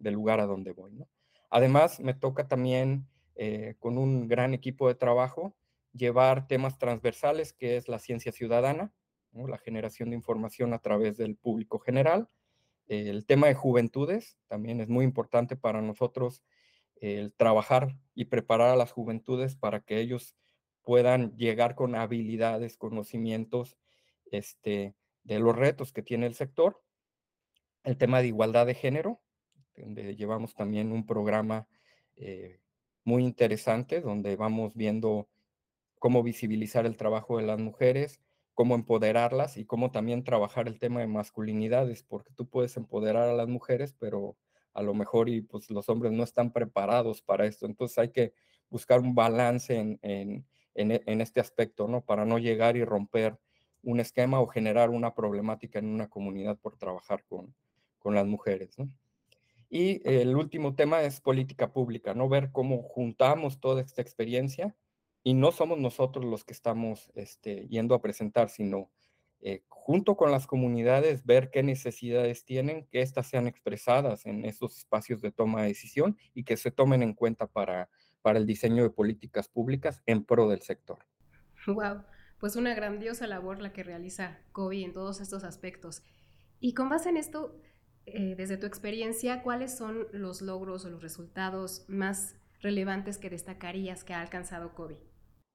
lugar 0.00 0.40
a 0.40 0.46
donde 0.46 0.72
voy, 0.72 0.94
¿no? 0.94 1.08
Además, 1.50 2.00
me 2.00 2.14
toca 2.14 2.48
también 2.48 3.08
eh, 3.34 3.76
con 3.78 3.98
un 3.98 4.28
gran 4.28 4.52
equipo 4.52 4.88
de 4.88 4.94
trabajo 4.94 5.56
llevar 5.92 6.46
temas 6.46 6.78
transversales, 6.78 7.52
que 7.52 7.76
es 7.76 7.88
la 7.88 7.98
ciencia 7.98 8.32
ciudadana, 8.32 8.92
la 9.32 9.58
generación 9.58 10.10
de 10.10 10.16
información 10.16 10.72
a 10.72 10.78
través 10.80 11.16
del 11.16 11.36
público 11.36 11.78
general, 11.78 12.28
el 12.88 13.26
tema 13.26 13.46
de 13.46 13.54
juventudes 13.54 14.38
también 14.48 14.80
es 14.80 14.88
muy 14.88 15.04
importante 15.04 15.56
para 15.56 15.82
nosotros 15.82 16.42
el 16.96 17.32
trabajar 17.32 17.96
y 18.14 18.26
preparar 18.26 18.70
a 18.70 18.76
las 18.76 18.92
juventudes 18.92 19.54
para 19.54 19.80
que 19.80 20.00
ellos 20.00 20.34
puedan 20.82 21.36
llegar 21.36 21.74
con 21.74 21.94
habilidades, 21.94 22.76
conocimientos 22.76 23.76
este, 24.30 24.94
de 25.22 25.38
los 25.38 25.54
retos 25.54 25.92
que 25.92 26.02
tiene 26.02 26.26
el 26.26 26.34
sector. 26.34 26.82
El 27.84 27.98
tema 27.98 28.20
de 28.20 28.28
igualdad 28.28 28.66
de 28.66 28.74
género, 28.74 29.20
donde 29.76 30.16
llevamos 30.16 30.54
también 30.54 30.90
un 30.92 31.06
programa 31.06 31.68
eh, 32.16 32.60
muy 33.04 33.24
interesante, 33.24 34.00
donde 34.00 34.36
vamos 34.36 34.72
viendo 34.74 35.28
cómo 35.98 36.22
visibilizar 36.22 36.86
el 36.86 36.96
trabajo 36.96 37.38
de 37.38 37.46
las 37.46 37.58
mujeres, 37.58 38.20
cómo 38.58 38.74
empoderarlas 38.74 39.56
y 39.56 39.64
cómo 39.64 39.92
también 39.92 40.24
trabajar 40.24 40.66
el 40.66 40.80
tema 40.80 40.98
de 40.98 41.06
masculinidades, 41.06 42.02
porque 42.02 42.32
tú 42.34 42.48
puedes 42.48 42.76
empoderar 42.76 43.28
a 43.28 43.32
las 43.32 43.46
mujeres, 43.46 43.94
pero 44.00 44.36
a 44.74 44.82
lo 44.82 44.94
mejor 44.94 45.28
y 45.28 45.42
pues 45.42 45.70
los 45.70 45.88
hombres 45.88 46.10
no 46.10 46.24
están 46.24 46.52
preparados 46.52 47.22
para 47.22 47.46
esto. 47.46 47.66
Entonces 47.66 47.96
hay 47.98 48.08
que 48.08 48.32
buscar 48.68 48.98
un 48.98 49.14
balance 49.14 49.76
en, 49.76 50.00
en, 50.02 50.44
en, 50.74 51.20
este 51.20 51.38
aspecto, 51.38 51.86
¿no? 51.86 52.00
Para 52.00 52.24
no 52.24 52.40
llegar 52.40 52.76
y 52.76 52.82
romper 52.82 53.38
un 53.84 54.00
esquema 54.00 54.40
o 54.40 54.48
generar 54.48 54.90
una 54.90 55.14
problemática 55.14 55.78
en 55.78 55.86
una 55.86 56.08
comunidad 56.08 56.58
por 56.58 56.76
trabajar 56.76 57.22
con, 57.28 57.54
con 58.00 58.16
las 58.16 58.26
mujeres. 58.26 58.74
Y 59.70 60.00
el 60.02 60.34
último 60.34 60.74
tema 60.74 61.02
es 61.02 61.20
política 61.20 61.72
pública, 61.72 62.12
¿no? 62.12 62.28
Ver 62.28 62.50
cómo 62.50 62.82
juntamos 62.82 63.60
toda 63.60 63.82
esta 63.82 64.02
experiencia 64.02 64.74
y 65.28 65.34
no 65.34 65.52
somos 65.52 65.78
nosotros 65.78 66.24
los 66.24 66.42
que 66.42 66.54
estamos 66.54 67.12
este, 67.14 67.68
yendo 67.68 67.94
a 67.94 68.00
presentar, 68.00 68.48
sino 68.48 68.90
eh, 69.40 69.62
junto 69.68 70.16
con 70.16 70.32
las 70.32 70.46
comunidades, 70.46 71.26
ver 71.26 71.50
qué 71.50 71.62
necesidades 71.62 72.46
tienen, 72.46 72.86
que 72.86 73.02
éstas 73.02 73.26
sean 73.26 73.46
expresadas 73.46 74.24
en 74.24 74.46
esos 74.46 74.78
espacios 74.78 75.20
de 75.20 75.30
toma 75.30 75.60
de 75.60 75.68
decisión 75.68 76.16
y 76.32 76.44
que 76.44 76.56
se 76.56 76.70
tomen 76.70 77.02
en 77.02 77.12
cuenta 77.12 77.46
para, 77.46 77.90
para 78.22 78.38
el 78.38 78.46
diseño 78.46 78.82
de 78.82 78.88
políticas 78.88 79.50
públicas 79.50 80.02
en 80.06 80.24
pro 80.24 80.48
del 80.48 80.62
sector. 80.62 81.04
Wow, 81.66 82.04
pues 82.40 82.56
una 82.56 82.74
grandiosa 82.74 83.26
labor 83.26 83.60
la 83.60 83.74
que 83.74 83.82
realiza 83.82 84.38
COBI 84.52 84.82
en 84.82 84.94
todos 84.94 85.20
estos 85.20 85.44
aspectos. 85.44 86.02
Y 86.58 86.72
con 86.72 86.88
base 86.88 87.10
en 87.10 87.18
esto, 87.18 87.60
eh, 88.06 88.34
desde 88.34 88.56
tu 88.56 88.64
experiencia, 88.64 89.42
¿cuáles 89.42 89.76
son 89.76 90.06
los 90.10 90.40
logros 90.40 90.86
o 90.86 90.88
los 90.88 91.02
resultados 91.02 91.84
más 91.86 92.34
relevantes 92.62 93.18
que 93.18 93.28
destacarías 93.28 94.04
que 94.04 94.14
ha 94.14 94.22
alcanzado 94.22 94.74
COBI? 94.74 95.07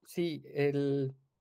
Sí, 0.05 0.43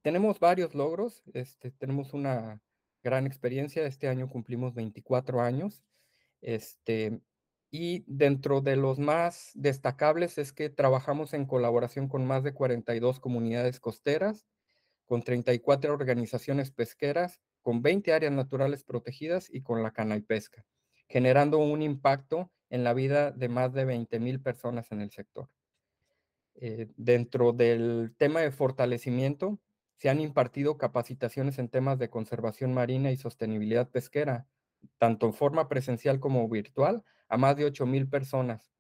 tenemos 0.03 0.41
varios 0.41 0.75
logros, 0.75 1.23
este, 1.35 1.71
tenemos 1.73 2.15
una 2.15 2.61
gran 3.03 3.27
experiencia, 3.27 3.87
este 3.87 4.09
año 4.09 4.29
cumplimos 4.29 4.75
24 4.75 5.41
años, 5.41 5.83
este, 6.41 7.21
y 7.71 8.05
dentro 8.07 8.61
de 8.61 8.77
los 8.77 8.99
más 8.99 9.51
destacables 9.55 10.39
es 10.39 10.53
que 10.53 10.69
trabajamos 10.69 11.33
en 11.33 11.47
colaboración 11.47 12.09
con 12.09 12.27
más 12.27 12.45
de 12.45 12.53
42 12.53 13.19
comunidades 13.19 13.81
costeras, 13.81 14.47
con 15.07 15.23
34 15.23 15.93
organizaciones 15.93 16.71
pesqueras, 16.71 17.41
con 17.63 17.83
20 17.83 18.13
áreas 18.13 18.33
naturales 18.33 18.85
protegidas 18.85 19.49
y 19.51 19.63
con 19.63 19.83
la 19.83 19.93
cana 19.93 20.17
y 20.17 20.21
pesca, 20.21 20.65
generando 21.09 21.59
un 21.59 21.83
impacto 21.83 22.53
en 22.71 22.85
la 22.85 22.95
vida 22.95 23.31
de 23.31 23.49
más 23.49 23.73
de 23.73 23.85
20 23.85 24.21
mil 24.21 24.41
personas 24.41 24.91
en 24.93 25.01
el 25.01 25.11
sector. 25.11 25.49
Eh, 26.55 26.89
dentro 26.97 27.53
del 27.53 28.15
tema 28.19 28.41
de 28.41 28.51
fortalecimiento, 28.51 29.59
se 29.97 30.09
han 30.09 30.21
impartido 30.21 30.79
capacitaciones 30.79 31.59
en 31.59 31.69
temas 31.69 31.99
de 31.99 32.11
conservación 32.11 32.75
marina 32.75 33.11
y 33.11 33.17
sostenibilidad 33.17 33.91
pesquera, 33.91 34.47
tanto 34.99 35.27
en 35.27 35.33
forma 35.33 35.69
presencial 35.69 36.21
como 36.21 36.49
virtual, 36.49 37.05
a 37.29 37.37
más 37.37 37.57
de 37.57 37.65
8 37.65 37.87
mil 37.87 38.09
personas 38.09 38.73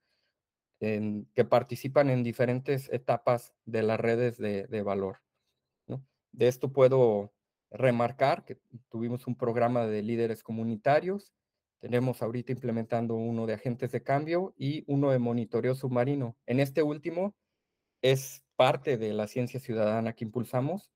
que 0.80 1.44
participan 1.48 2.10
en 2.10 2.24
diferentes 2.24 2.92
etapas 2.92 3.54
de 3.64 3.84
las 3.84 4.00
redes 4.00 4.36
de, 4.36 4.82
valor. 4.82 5.20
De 6.32 6.48
esto 6.48 6.72
puedo 6.72 7.32
remarcar 7.70 8.44
que 8.44 8.58
tuvimos 8.88 9.28
un 9.28 9.36
programa 9.36 9.86
de 9.86 10.02
líderes 10.02 10.42
comunitarios, 10.42 11.32
tenemos 11.78 12.20
ahorita 12.20 12.50
implementando 12.50 13.14
uno 13.14 13.46
de 13.46 13.54
agentes 13.54 13.92
de 13.92 14.02
cambio 14.02 14.54
y 14.56 14.82
uno 14.88 15.10
de 15.10 15.20
monitoreo 15.20 15.76
submarino. 15.76 16.36
En 16.46 16.58
este 16.58 16.82
último 16.82 17.34
es 18.02 18.42
parte 18.56 18.98
de 18.98 19.12
la 19.12 19.28
ciencia 19.28 19.60
ciudadana 19.60 20.12
que 20.12 20.24
impulsamos. 20.24 20.90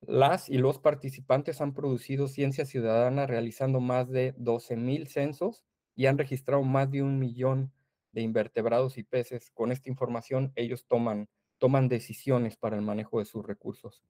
Las 0.00 0.50
y 0.50 0.58
los 0.58 0.78
participantes 0.78 1.60
han 1.60 1.72
producido 1.72 2.28
ciencia 2.28 2.66
ciudadana 2.66 3.26
realizando 3.26 3.80
más 3.80 4.10
de 4.10 4.34
12.000 4.36 5.06
censos 5.06 5.64
y 5.96 6.06
han 6.06 6.18
registrado 6.18 6.62
más 6.62 6.90
de 6.90 7.02
un 7.02 7.18
millón 7.18 7.72
de 8.12 8.20
invertebrados 8.20 8.98
y 8.98 9.04
peces. 9.04 9.50
Con 9.52 9.72
esta 9.72 9.88
información 9.88 10.52
ellos 10.56 10.86
toman, 10.86 11.28
toman 11.58 11.88
decisiones 11.88 12.56
para 12.56 12.76
el 12.76 12.82
manejo 12.82 13.20
de 13.20 13.24
sus 13.24 13.46
recursos. 13.46 14.02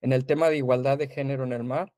En 0.00 0.12
el 0.12 0.24
tema 0.24 0.48
de 0.48 0.56
igualdad 0.56 0.96
de 0.96 1.08
género 1.08 1.44
en 1.44 1.52
el 1.52 1.64
mar, 1.64 1.92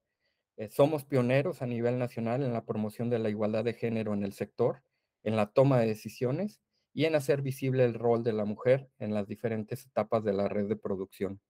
eh, 0.56 0.68
somos 0.68 1.04
pioneros 1.04 1.62
a 1.62 1.66
nivel 1.66 1.98
nacional 1.98 2.42
en 2.42 2.52
la 2.52 2.64
promoción 2.64 3.08
de 3.08 3.18
la 3.18 3.30
igualdad 3.30 3.64
de 3.64 3.74
género 3.74 4.12
en 4.14 4.24
el 4.24 4.32
sector, 4.32 4.82
en 5.22 5.36
la 5.36 5.46
toma 5.46 5.78
de 5.78 5.86
decisiones 5.86 6.60
y 6.94 7.06
en 7.06 7.14
hacer 7.14 7.42
visible 7.42 7.84
el 7.84 7.94
rol 7.94 8.22
de 8.22 8.32
la 8.32 8.44
mujer 8.44 8.90
en 8.98 9.14
las 9.14 9.26
diferentes 9.26 9.86
etapas 9.86 10.24
de 10.24 10.32
la 10.32 10.48
red 10.48 10.68
de 10.68 10.76
producción. 10.76 11.40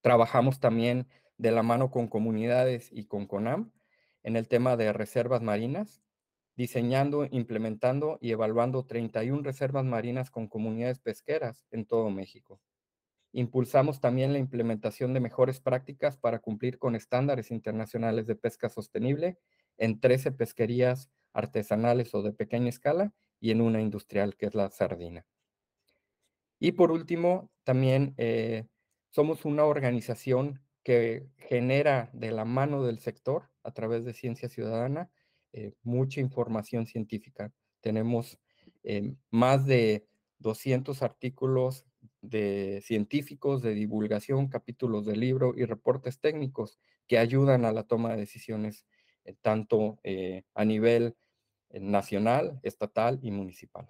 Trabajamos 0.00 0.60
también 0.60 1.08
de 1.38 1.50
la 1.50 1.62
mano 1.62 1.90
con 1.90 2.08
comunidades 2.08 2.90
y 2.92 3.06
con 3.06 3.26
CONAM 3.26 3.72
en 4.22 4.36
el 4.36 4.48
tema 4.48 4.76
de 4.76 4.92
reservas 4.92 5.42
marinas, 5.42 6.02
diseñando, 6.56 7.26
implementando 7.30 8.18
y 8.20 8.32
evaluando 8.32 8.84
31 8.84 9.42
reservas 9.42 9.84
marinas 9.84 10.30
con 10.30 10.48
comunidades 10.48 10.98
pesqueras 10.98 11.66
en 11.70 11.86
todo 11.86 12.10
México. 12.10 12.60
Impulsamos 13.32 14.00
también 14.00 14.32
la 14.32 14.38
implementación 14.38 15.14
de 15.14 15.20
mejores 15.20 15.60
prácticas 15.60 16.16
para 16.16 16.40
cumplir 16.40 16.78
con 16.78 16.96
estándares 16.96 17.50
internacionales 17.50 18.26
de 18.26 18.34
pesca 18.34 18.68
sostenible 18.68 19.38
en 19.76 20.00
13 20.00 20.32
pesquerías 20.32 21.10
artesanales 21.32 22.14
o 22.14 22.22
de 22.22 22.32
pequeña 22.32 22.70
escala 22.70 23.12
y 23.40 23.50
en 23.50 23.60
una 23.60 23.80
industrial 23.80 24.36
que 24.36 24.46
es 24.46 24.54
la 24.54 24.70
sardina. 24.70 25.26
Y 26.60 26.72
por 26.72 26.90
último, 26.90 27.50
también 27.64 28.14
eh, 28.16 28.66
somos 29.10 29.44
una 29.44 29.64
organización 29.64 30.60
que 30.82 31.28
genera 31.36 32.10
de 32.12 32.32
la 32.32 32.44
mano 32.44 32.82
del 32.82 32.98
sector, 32.98 33.50
a 33.62 33.72
través 33.72 34.04
de 34.04 34.14
Ciencia 34.14 34.48
Ciudadana, 34.48 35.10
eh, 35.52 35.72
mucha 35.82 36.20
información 36.20 36.86
científica. 36.86 37.52
Tenemos 37.80 38.38
eh, 38.82 39.14
más 39.30 39.66
de 39.66 40.06
200 40.38 41.02
artículos 41.02 41.84
de 42.22 42.80
científicos, 42.82 43.62
de 43.62 43.74
divulgación, 43.74 44.48
capítulos 44.48 45.04
de 45.04 45.16
libro 45.16 45.54
y 45.56 45.64
reportes 45.64 46.20
técnicos 46.20 46.80
que 47.06 47.18
ayudan 47.18 47.64
a 47.64 47.72
la 47.72 47.84
toma 47.84 48.10
de 48.10 48.18
decisiones 48.18 48.86
tanto 49.42 49.98
a 50.54 50.64
nivel 50.64 51.14
nacional, 51.72 52.58
estatal 52.62 53.18
y 53.22 53.30
municipal. 53.30 53.88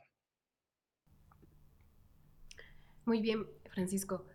Muy 3.04 3.20
bien, 3.20 3.46
Francisco. 3.70 4.26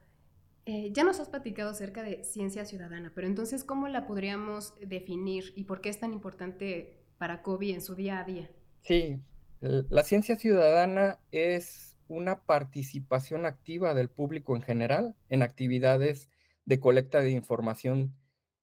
Eh, 0.66 0.92
ya 0.94 1.04
nos 1.04 1.20
has 1.20 1.30
platicado 1.30 1.70
acerca 1.70 2.04
de 2.04 2.24
ciencia 2.24 2.66
ciudadana, 2.66 3.12
pero 3.14 3.28
entonces, 3.28 3.64
¿cómo 3.64 3.88
la 3.90 4.08
podríamos 4.08 4.74
definir 4.80 5.52
y 5.56 5.66
por 5.66 5.82
qué 5.82 5.90
es 5.90 6.00
tan 6.00 6.14
importante 6.14 7.04
para 7.18 7.42
COBI 7.42 7.74
en 7.74 7.82
su 7.82 7.96
día 7.96 8.20
a 8.20 8.24
día? 8.24 8.50
Sí, 8.82 9.20
la 9.60 10.04
ciencia 10.04 10.38
ciudadana 10.38 11.20
es 11.32 11.98
una 12.08 12.44
participación 12.46 13.46
activa 13.46 13.94
del 13.94 14.10
público 14.10 14.56
en 14.56 14.62
general 14.62 15.16
en 15.30 15.42
actividades 15.42 16.30
de 16.66 16.80
colecta 16.80 17.22
de 17.22 17.32
información 17.32 18.16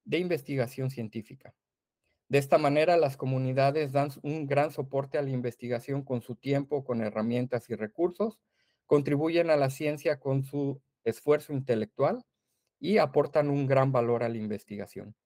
de 0.04 0.18
investigación 0.18 0.90
científica. 0.90 1.54
De 2.30 2.38
esta 2.38 2.58
manera, 2.58 2.96
las 2.96 3.16
comunidades 3.16 3.90
dan 3.90 4.10
un 4.22 4.46
gran 4.46 4.70
soporte 4.70 5.18
a 5.18 5.22
la 5.22 5.30
investigación 5.30 6.04
con 6.04 6.22
su 6.22 6.36
tiempo, 6.36 6.84
con 6.84 7.00
herramientas 7.00 7.68
y 7.70 7.74
recursos, 7.74 8.38
contribuyen 8.86 9.50
a 9.50 9.56
la 9.56 9.68
ciencia 9.68 10.20
con 10.20 10.44
su 10.44 10.80
esfuerzo 11.02 11.52
intelectual 11.52 12.22
y 12.78 12.98
aportan 12.98 13.50
un 13.50 13.66
gran 13.66 13.90
valor 13.90 14.22
a 14.22 14.28
la 14.28 14.36
investigación. 14.36 15.16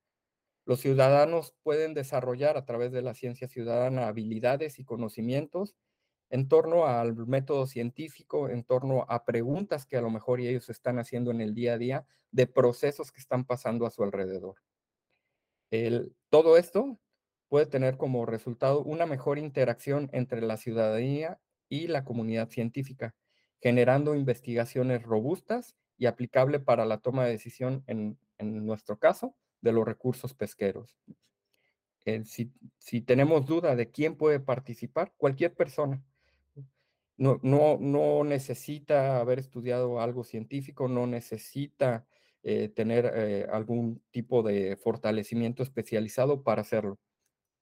Los 0.65 0.81
ciudadanos 0.81 1.55
pueden 1.63 1.93
desarrollar 1.93 2.57
a 2.57 2.65
través 2.65 2.91
de 2.91 3.03
la 3.03 3.13
ciencia 3.13 3.49
ciudadana 3.49 4.09
habilidades 4.09 4.79
y 4.79 4.85
conocimientos 4.87 5.77
en 6.31 6.49
torno 6.49 6.87
al 6.87 7.15
método 7.27 7.67
científico, 7.67 8.49
en 8.49 8.65
torno 8.65 9.05
a 9.11 9.27
preguntas 9.27 9.85
que 9.85 9.99
a 9.99 10.01
lo 10.01 10.09
mejor 10.09 10.41
ellos 10.41 10.71
están 10.71 10.99
haciendo 10.99 11.33
en 11.33 11.43
el 11.43 11.53
día 11.55 11.75
a 11.75 11.79
día 11.79 12.07
de 12.31 12.47
procesos 12.47 13.13
que 13.13 13.21
están 13.21 13.45
pasando 13.45 13.85
a 13.85 13.91
su 13.91 14.03
alrededor 14.03 14.57
todo 16.35 16.57
esto 16.57 16.99
puede 17.47 17.67
tener 17.67 17.97
como 17.97 18.27
resultado 18.27 18.83
una 18.83 19.07
mejor 19.07 19.39
interacción 19.39 20.11
entre 20.13 20.41
la 20.41 20.57
ciudadanía 20.57 21.39
y 21.69 21.87
la 21.87 22.03
comunidad 22.03 22.49
científica, 22.49 23.15
generando 23.61 24.17
investigaciones 24.17 25.05
robustas 25.05 25.77
y 25.97 26.07
aplicable 26.07 26.59
para 26.59 26.87
la 26.87 26.99
toma 26.99 27.25
de 27.25 27.31
decisión, 27.31 27.85
en, 27.87 28.19
nuestro 28.67 28.99
caso, 28.99 29.37
de 29.61 29.71
los 29.71 29.87
recursos 29.87 30.35
pesqueros. 30.35 30.99
si, 32.25 32.53
si, 32.79 33.01
tenemos 33.01 33.47
duda 33.47 33.77
de 33.77 33.93
quién 33.93 34.17
puede 34.17 34.41
participar, 34.41 35.13
cualquier 35.17 35.55
persona. 35.55 36.03
No 37.17 38.25
necesita 38.25 39.21
haber 39.21 39.39
estudiado 39.39 40.01
algo 40.01 40.25
científico, 40.25 40.89
no 40.89 41.07
necesita 41.07 42.09
eh, 42.47 42.69
tener 42.69 43.11
eh, 43.15 43.47
algún 43.51 44.03
tipo 44.11 44.43
de 44.43 44.77
fortalecimiento 44.77 45.63
especializado 45.63 46.43
para 46.43 46.61
hacerlo. 46.61 46.99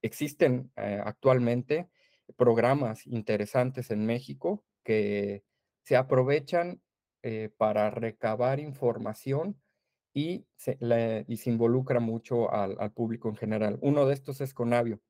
Existen 0.02 0.72
eh, 0.74 1.00
actualmente 1.04 1.88
programas 2.36 3.06
interesantes 3.06 3.92
en 3.92 4.04
México 4.06 4.64
que 4.82 5.44
se 5.84 5.96
aprovechan 5.96 6.82
para 7.56 7.88
recabar 7.90 8.58
información 8.58 9.56
y 10.12 10.44
se, 10.56 10.76
y 11.28 11.36
se 11.36 11.50
involucra 11.50 12.00
mucho 12.00 12.52
al, 12.52 12.76
al, 12.80 12.90
público 12.90 13.28
en 13.28 13.36
general. 13.36 13.78
Uno 13.80 14.06
de 14.06 14.14
estos 14.14 14.40
es 14.40 14.52
Conavio. 14.52 15.00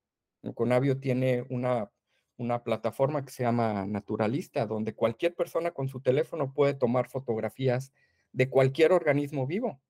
Conavio 0.55 1.00
tiene 1.00 1.47
una, 1.49 1.91
una 2.37 2.62
plataforma 2.62 3.25
que 3.25 3.31
se 3.31 3.45
llama 3.45 3.87
Naturalista, 3.87 4.67
donde 4.67 4.95
cualquier 4.95 5.35
persona 5.35 5.71
con 5.71 5.88
su 5.88 6.02
teléfono 6.02 6.52
puede 6.52 6.75
tomar 6.75 7.09
fotografías 7.09 7.95
de 8.33 8.49
cualquier 8.49 8.93
organismo 8.93 9.47
vivo 9.47 9.81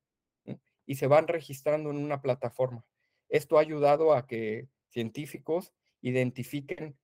y 0.87 0.97
se 0.97 1.07
van 1.07 1.29
registrando 1.29 1.91
en 1.91 1.97
una 1.97 2.21
plataforma. 2.21 2.85
Esto 3.29 3.57
ha 3.57 3.61
ayudado 3.61 4.13
a 4.13 4.27
que 4.27 4.69
científicos 4.89 5.73
identifiquen 6.01 6.97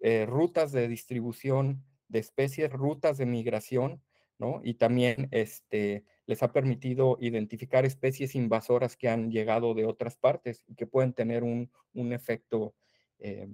eh, 0.00 0.26
rutas 0.26 0.72
de 0.72 0.88
distribución 0.88 1.84
de 2.08 2.20
especies, 2.20 2.72
rutas 2.72 3.18
de 3.18 3.26
migración, 3.26 4.02
¿no? 4.38 4.60
Y 4.64 4.74
también 4.74 5.28
este, 5.30 6.04
les 6.26 6.42
ha 6.42 6.52
permitido 6.52 7.18
identificar 7.20 7.84
especies 7.84 8.34
invasoras 8.34 8.96
que 8.96 9.08
han 9.08 9.30
llegado 9.30 9.74
de 9.74 9.84
otras 9.84 10.16
partes 10.16 10.64
y 10.66 10.74
que 10.74 10.86
pueden 10.86 11.12
tener 11.12 11.42
un, 11.44 11.70
efecto 12.12 12.74
eh, 13.18 13.48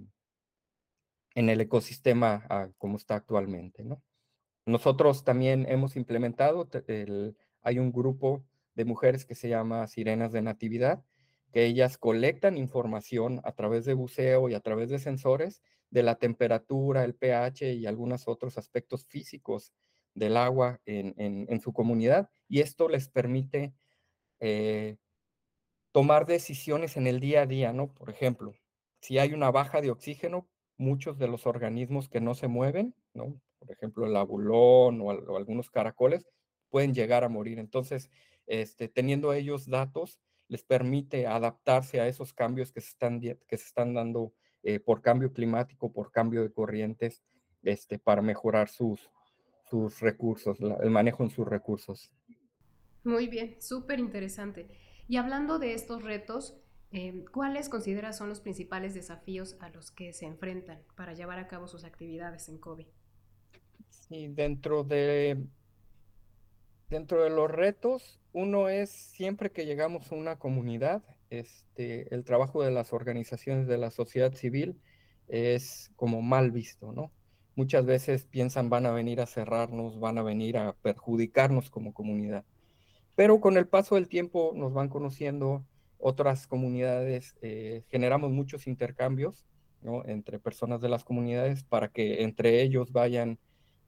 en 1.35 1.49
el 1.49 1.61
ecosistema 1.63 2.47
ah, 2.51 2.69
como 2.79 2.99
está 2.99 3.17
actualmente, 3.17 3.83
¿no? 3.83 4.03
Nosotros 4.67 5.25
también 5.25 5.67
hemos 5.69 5.97
implementado, 5.97 6.69
hay 7.63 7.79
un 7.79 7.93
grupo 7.93 8.45
de 8.75 8.85
mujeres 8.85 9.25
que 9.25 9.35
se 9.35 9.49
llama 9.49 9.87
Sirenas 9.87 10.33
de 10.33 10.43
Natividad, 10.43 11.05
que 11.53 11.67
ellas 11.67 11.99
colectan 11.99 12.57
información 12.57 13.41
a 13.45 13.53
través 13.53 13.85
de 13.85 13.95
buceo 13.95 14.49
y 14.49 14.55
a 14.55 14.61
través 14.61 14.91
de 14.91 14.99
sensores 14.99 15.63
de 15.91 16.03
la 16.03 16.17
temperatura, 16.17 17.05
el 17.05 17.15
pH 17.15 17.75
y 17.75 17.87
algunos 17.87 18.27
otros 18.27 18.59
aspectos 18.59 19.07
físicos 19.07 19.73
del 20.15 20.37
agua 20.37 20.81
en, 20.87 21.61
su 21.61 21.73
comunidad 21.73 22.29
y 22.49 22.61
esto 22.61 22.89
les 22.89 23.09
permite 23.09 23.75
eh, 24.41 24.97
tomar 25.93 26.27
decisiones 26.27 26.97
en 26.97 27.07
el 27.07 27.21
día 27.21 27.43
a 27.43 27.47
día, 27.47 27.73
¿no? 27.73 27.93
Por 27.93 28.11
ejemplo, 28.11 28.55
si 29.01 29.19
hay 29.19 29.33
una 29.33 29.51
baja 29.51 29.81
de 29.81 29.91
oxígeno, 29.91 30.49
muchos 30.77 31.19
de 31.19 31.29
los 31.29 31.47
organismos 31.47 32.09
que 32.09 32.21
no 32.21 32.35
se 32.35 32.49
mueven, 32.49 32.95
¿no? 33.13 33.41
Por 33.65 33.77
ejemplo, 33.77 34.07
el 34.07 34.17
abulón 34.17 35.01
o, 35.01 35.11
algunos 35.37 35.71
caracoles 35.71 36.27
pueden 36.71 36.95
llegar 36.95 37.25
a 37.25 37.29
morir. 37.29 37.59
Entonces, 37.59 38.11
este, 38.47 38.89
teniendo 38.89 39.33
ellos 39.33 39.69
datos, 39.69 40.21
les 40.49 40.63
permite 40.63 41.27
adaptarse 41.27 42.01
a 42.01 42.09
esos 42.09 42.33
cambios 42.33 42.73
que 42.73 42.81
se 42.81 42.91
están, 42.91 43.21
que 43.21 43.57
se 43.57 43.65
están 43.65 43.95
dando 43.95 44.33
eh, 44.63 44.81
por 44.81 45.03
cambio 45.03 45.33
climático, 45.33 45.93
por 45.93 46.11
cambio 46.11 46.43
de 46.43 46.53
corrientes, 46.53 47.23
este, 47.63 47.99
para 47.99 48.23
mejorar 48.23 48.69
sus, 48.69 49.11
sus 49.71 50.01
recursos, 50.01 50.59
el 50.61 50.91
manejo 50.91 51.23
en 51.23 51.31
sus 51.31 51.47
recursos. 51.47 52.11
Muy 53.03 53.29
bien, 53.29 53.57
súper 53.61 53.99
interesante. 53.99 54.69
Y 55.09 55.17
hablando 55.17 55.59
de 55.59 55.75
estos 55.75 56.03
retos, 56.03 56.57
eh, 56.91 57.25
¿cuáles 57.33 57.69
consideras 57.69 58.17
son 58.17 58.29
los 58.29 58.41
principales 58.41 58.95
desafíos 58.95 59.57
a 59.61 59.69
los 59.69 59.91
que 59.91 60.13
se 60.13 60.27
enfrentan 60.27 60.83
para 60.97 61.13
llevar 61.13 61.39
a 61.39 61.49
cabo 61.49 61.67
sus 61.67 61.85
actividades 61.85 62.49
en 62.49 62.59
COVID? 62.59 62.87
Sí, 63.89 64.29
dentro 64.29 64.85
de 64.85 65.39
Dentro 66.95 67.25
de 67.25 67.31
los 67.31 67.51
retos, 67.51 68.21
uno 68.33 68.69
es 68.69 68.91
siempre 68.91 69.51
que 69.51 69.67
llegamos 69.67 70.13
a 70.13 70.15
una 70.15 70.37
comunidad, 70.37 71.03
este, 71.29 72.15
el 72.15 72.23
trabajo 72.25 72.63
de 72.63 72.71
las 72.71 72.93
organizaciones 72.93 73.67
de 73.67 73.79
la 73.79 73.91
sociedad 73.91 74.33
civil 74.35 74.79
es 75.27 75.91
como 75.97 76.23
mal 76.23 76.51
visto, 76.51 76.93
¿no? 76.93 77.11
Muchas 77.57 77.85
veces 77.87 78.27
piensan 78.27 78.69
van 78.69 78.87
a 78.87 78.93
venir 78.93 79.21
a 79.21 79.27
cerrarnos, 79.27 79.99
van 79.99 80.19
a 80.19 80.23
venir 80.23 80.59
a 80.59 80.75
perjudicarnos 80.75 81.71
como 81.71 81.95
comunidad. 81.95 82.45
Pero 83.17 83.41
con 83.41 83.57
el 83.57 83.67
paso 83.67 83.95
del 83.95 84.09
tiempo 84.09 84.53
nos 84.55 84.73
van 84.73 84.89
conociendo 84.89 85.65
otras 85.99 86.47
comunidades, 86.47 87.35
eh, 87.41 87.83
generamos 87.89 88.31
muchos 88.31 88.67
intercambios 88.69 89.47
¿no? 89.83 90.05
entre 90.07 90.39
personas 90.39 90.81
de 90.81 90.91
las 90.91 91.03
comunidades 91.03 91.65
para 91.65 91.89
que 91.89 92.23
entre 92.23 92.63
ellos 92.63 92.93
vayan 92.93 93.39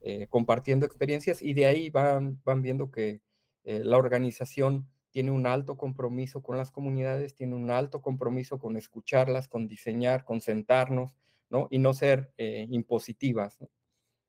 eh, 0.08 0.28
compartiendo 0.28 0.86
experiencias 0.86 1.42
y 1.42 1.52
de 1.52 1.66
ahí 1.66 1.90
van, 1.90 2.40
van 2.44 2.62
viendo 2.62 2.92
que 2.92 3.22
eh, 3.64 3.80
la 3.82 3.96
organización 3.96 4.88
tiene 5.10 5.32
un 5.32 5.48
alto 5.48 5.76
compromiso 5.76 6.44
con 6.44 6.56
las 6.56 6.70
comunidades, 6.70 7.34
tiene 7.34 7.56
un 7.56 7.72
alto 7.72 8.00
compromiso 8.02 8.60
con 8.60 8.76
escucharlas, 8.76 9.48
con 9.48 9.66
diseñar, 9.66 10.24
con 10.24 10.40
sentarnos, 10.40 11.10
¿no? 11.50 11.66
Y 11.72 11.78
no 11.80 11.92
ser 11.92 12.32
eh, 12.38 12.68
impositivas. 12.70 13.58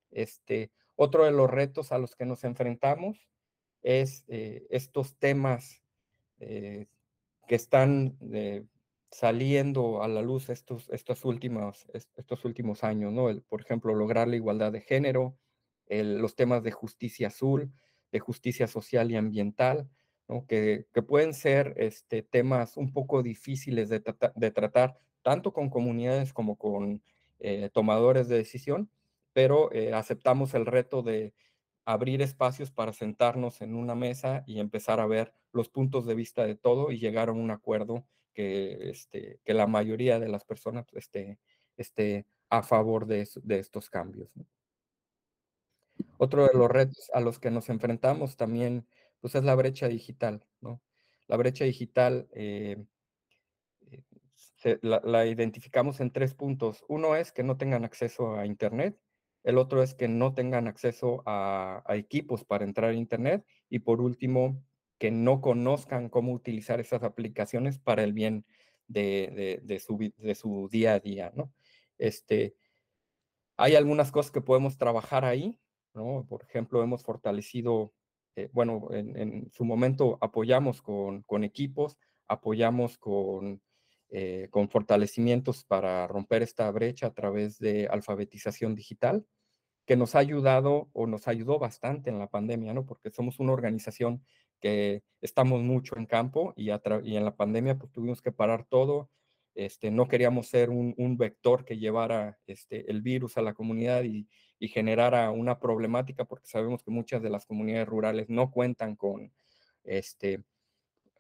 Este, 0.10 0.72
otro 0.96 1.26
de 1.26 1.32
los 1.32 1.48
retos 1.48 1.92
a 1.92 2.00
los 2.00 2.16
que 2.16 2.26
nos 2.26 2.44
enfrentamos 2.44 3.30
es 3.84 4.26
estos 4.28 5.16
temas 5.20 5.84
que 6.40 6.88
están 7.48 8.18
saliendo 9.12 10.02
a 10.02 10.08
la 10.08 10.24
luz 10.24 10.50
estos, 10.50 10.90
estos, 10.90 11.24
últimos, 11.24 11.86
estos 11.94 12.46
últimos 12.46 12.84
años, 12.84 13.14
¿no? 13.14 13.28
por 13.48 13.62
ejemplo, 13.62 13.94
lograr 13.94 14.28
la 14.28 14.38
igualdad 14.38 14.72
de 14.72 14.82
género, 14.82 15.38
los 15.90 16.36
temas 16.36 16.64
de 16.64 16.72
justicia 16.72 17.28
azul, 17.28 17.72
de 18.12 18.20
justicia 18.20 18.68
social 18.68 19.12
y 19.12 19.16
ambiental, 19.16 19.90
que, 20.48 20.86
pueden 21.08 21.34
ser 21.34 21.74
este, 21.78 22.22
temas 22.22 22.78
un 22.78 22.92
poco 22.92 23.24
difíciles 23.24 23.90
de, 23.90 24.00
tratar, 24.52 24.98
tanto 25.22 25.54
con 25.54 25.70
comunidades 25.70 26.34
como 26.34 26.58
con 26.58 27.02
eh, 27.40 27.70
tomadores 27.74 28.28
de 28.28 28.38
decisión, 28.38 28.90
pero 29.34 29.72
eh, 29.72 29.94
aceptamos 29.94 30.54
el 30.54 30.66
reto 30.66 31.02
de 31.02 31.34
abrir 31.86 32.22
espacios 32.22 32.72
para 32.72 32.92
sentarnos 32.92 33.62
en 33.62 33.76
una 33.76 33.96
mesa 33.96 34.44
y 34.46 34.60
empezar 34.60 35.00
a 35.00 35.08
ver 35.08 35.34
los 35.54 35.70
puntos 35.70 36.06
de 36.06 36.16
vista 36.16 36.46
de 36.46 36.56
todo 36.56 36.92
y 36.92 37.00
llegar 37.00 37.30
a 37.30 37.34
un 37.34 37.50
acuerdo 37.52 38.06
que, 38.34 38.90
este, 38.90 39.40
la 39.46 39.68
mayoría 39.68 40.20
de 40.20 40.28
las 40.28 40.44
personas 40.44 40.86
esté, 40.94 41.40
esté 41.78 42.26
a 42.50 42.64
favor 42.64 43.06
de, 43.06 43.28
de 43.44 43.60
estos 43.60 43.90
cambios. 43.90 44.30
Otro 46.18 46.48
de 46.48 46.54
los 46.54 46.70
retos 46.70 47.10
a 47.14 47.20
los 47.20 47.40
que 47.40 47.52
nos 47.52 47.70
enfrentamos 47.70 48.38
también, 48.38 48.88
pues 49.22 49.36
es 49.36 49.44
la 49.44 49.56
brecha 49.56 49.88
digital, 49.88 50.46
¿no? 50.62 50.82
La 51.28 51.38
brecha 51.38 51.66
digital 51.66 52.28
eh, 52.32 52.84
eh, 54.64 54.80
la, 54.82 55.26
identificamos 55.26 56.00
en 56.00 56.12
tres 56.12 56.34
puntos. 56.34 56.84
Uno 56.88 57.16
es 57.16 57.32
que 57.32 57.44
no 57.44 57.58
tengan 57.58 57.86
acceso 57.86 58.36
a 58.36 58.46
Internet, 58.46 58.98
el 59.44 59.58
otro 59.58 59.84
es 59.84 59.94
que 59.94 60.08
no 60.08 60.34
tengan 60.34 60.68
acceso 60.68 61.24
a, 61.26 61.84
equipos 61.90 62.44
para 62.44 62.66
entrar 62.66 62.92
a 62.92 62.94
Internet 62.94 63.46
y 63.70 63.80
por 63.80 64.02
último, 64.02 64.62
que 64.98 65.12
no 65.12 65.42
conozcan 65.42 66.10
cómo 66.10 66.34
utilizar 66.34 66.80
esas 66.80 67.04
aplicaciones 67.04 67.78
para 67.78 68.04
el 68.04 68.14
bien 68.14 68.46
de, 68.88 69.62
su, 69.86 70.12
de 70.18 70.36
su, 70.36 70.68
día 70.72 70.96
a 70.96 71.00
día, 71.00 71.32
¿no? 71.36 71.54
Este, 72.00 72.56
hay 73.58 73.76
algunas 73.76 74.12
cosas 74.12 74.32
que 74.32 74.42
podemos 74.42 74.78
trabajar 74.78 75.24
ahí, 75.24 75.60
por 76.28 76.44
ejemplo, 76.44 76.84
hemos 76.84 77.04
fortalecido, 77.04 77.94
eh, 78.36 78.50
bueno, 78.54 78.88
en, 78.92 79.50
su 79.52 79.66
momento 79.66 80.18
apoyamos 80.22 80.82
con, 80.82 81.44
equipos, 81.44 81.98
apoyamos 82.28 82.98
con, 82.98 83.62
eh, 84.10 84.48
con 84.52 84.70
fortalecimientos 84.70 85.64
para 85.64 86.08
romper 86.08 86.44
esta 86.44 86.70
brecha 86.72 87.08
a 87.08 87.14
través 87.14 87.60
de 87.60 87.88
alfabetización 87.88 88.76
digital, 88.76 89.26
que 89.86 89.96
nos 89.96 90.16
ha 90.16 90.20
ayudado 90.20 90.90
o 90.94 91.08
nos 91.08 91.28
ayudó 91.28 91.60
bastante 91.60 92.10
en 92.10 92.20
la 92.20 92.28
pandemia, 92.28 92.74
¿no? 92.74 92.86
Porque 92.86 93.10
somos 93.10 93.40
una 93.40 93.54
organización 93.54 94.24
que 94.60 95.04
estamos 95.22 95.62
mucho 95.62 95.98
en 95.98 96.06
campo 96.06 96.54
y, 96.56 96.70
en 96.70 97.26
la 97.26 97.36
pandemia 97.36 97.78
pues 97.78 97.92
tuvimos 97.92 98.22
que 98.22 98.32
parar 98.32 98.66
todo, 98.66 99.10
este, 99.56 99.90
no 99.90 100.08
queríamos 100.08 100.48
ser 100.48 100.70
un, 100.70 101.18
vector 101.18 101.66
que 101.66 101.78
llevara 101.78 102.38
este, 102.46 102.90
el 102.92 103.02
virus 103.02 103.38
a 103.38 103.42
la 103.42 103.54
comunidad 103.54 104.04
y, 104.04 104.28
generara 104.60 105.30
una 105.30 105.60
problemática 105.60 106.26
porque 106.26 106.48
sabemos 106.48 106.84
que 106.84 106.92
muchas 106.92 107.22
de 107.22 107.30
las 107.30 107.46
comunidades 107.46 107.88
rurales 107.88 108.30
no 108.30 108.50
cuentan 108.50 108.96
con, 108.96 109.32
este, 109.84 110.44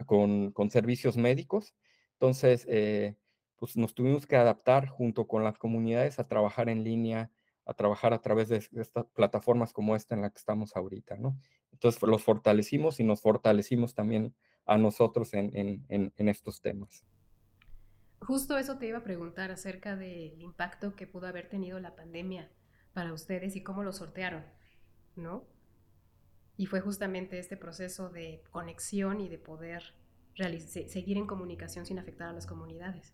con, 0.06 0.54
servicios 0.71 1.17
médicos. 1.17 1.76
Entonces, 2.13 2.65
eh, 2.67 3.15
pues 3.58 3.78
nos 3.78 3.93
tuvimos 3.93 4.26
que 4.26 4.36
adaptar 4.36 4.88
junto 4.88 5.28
con 5.28 5.43
las 5.43 5.58
comunidades 5.58 6.19
a 6.19 6.28
trabajar 6.28 6.69
en 6.69 6.84
línea, 6.84 7.32
a 7.65 7.73
trabajar 7.73 8.13
a 8.13 8.21
través 8.21 8.50
de 8.50 8.58
estas 8.58 9.06
plataformas 9.13 9.73
como 9.73 9.95
esta 9.95 10.15
en 10.15 10.21
la 10.21 10.30
que 10.32 10.38
estamos 10.38 10.76
ahorita, 10.76 11.17
¿no? 11.17 11.38
Entonces 11.71 12.02
los 12.02 12.23
fortalecimos 12.23 13.00
y 13.00 13.04
nos 13.04 13.21
fortalecimos 13.21 13.93
también 13.93 14.34
a 14.65 14.78
nosotros 14.78 15.34
en 15.34 16.12
estos 16.17 16.62
temas. 16.62 17.06
Justo 18.19 18.58
eso 18.58 18.78
te 18.78 18.88
iba 18.88 18.97
a 18.97 19.04
preguntar 19.04 19.52
acerca 19.52 19.95
del 19.95 20.41
impacto 20.41 20.95
que 20.95 21.08
pudo 21.08 21.28
haber 21.28 21.50
tenido 21.50 21.80
la 21.80 21.95
pandemia 21.95 22.52
para 22.98 23.14
ustedes 23.14 23.56
y 23.56 23.62
cómo 23.62 23.84
lo 23.84 23.94
sortearon, 23.94 24.44
¿no? 25.16 25.46
Y 26.58 26.66
fue 26.66 26.82
justamente 26.82 27.38
este 27.38 27.56
proceso 27.56 28.10
de 28.10 28.42
conexión 28.50 29.22
y 29.22 29.30
de 29.30 29.38
poder 29.38 29.94
seguir 30.34 31.18
en 31.18 31.28
comunicación 31.28 31.86
sin 31.86 32.00
afectar 32.00 32.30
a 32.30 32.34
las 32.34 32.48
comunidades. 32.48 33.14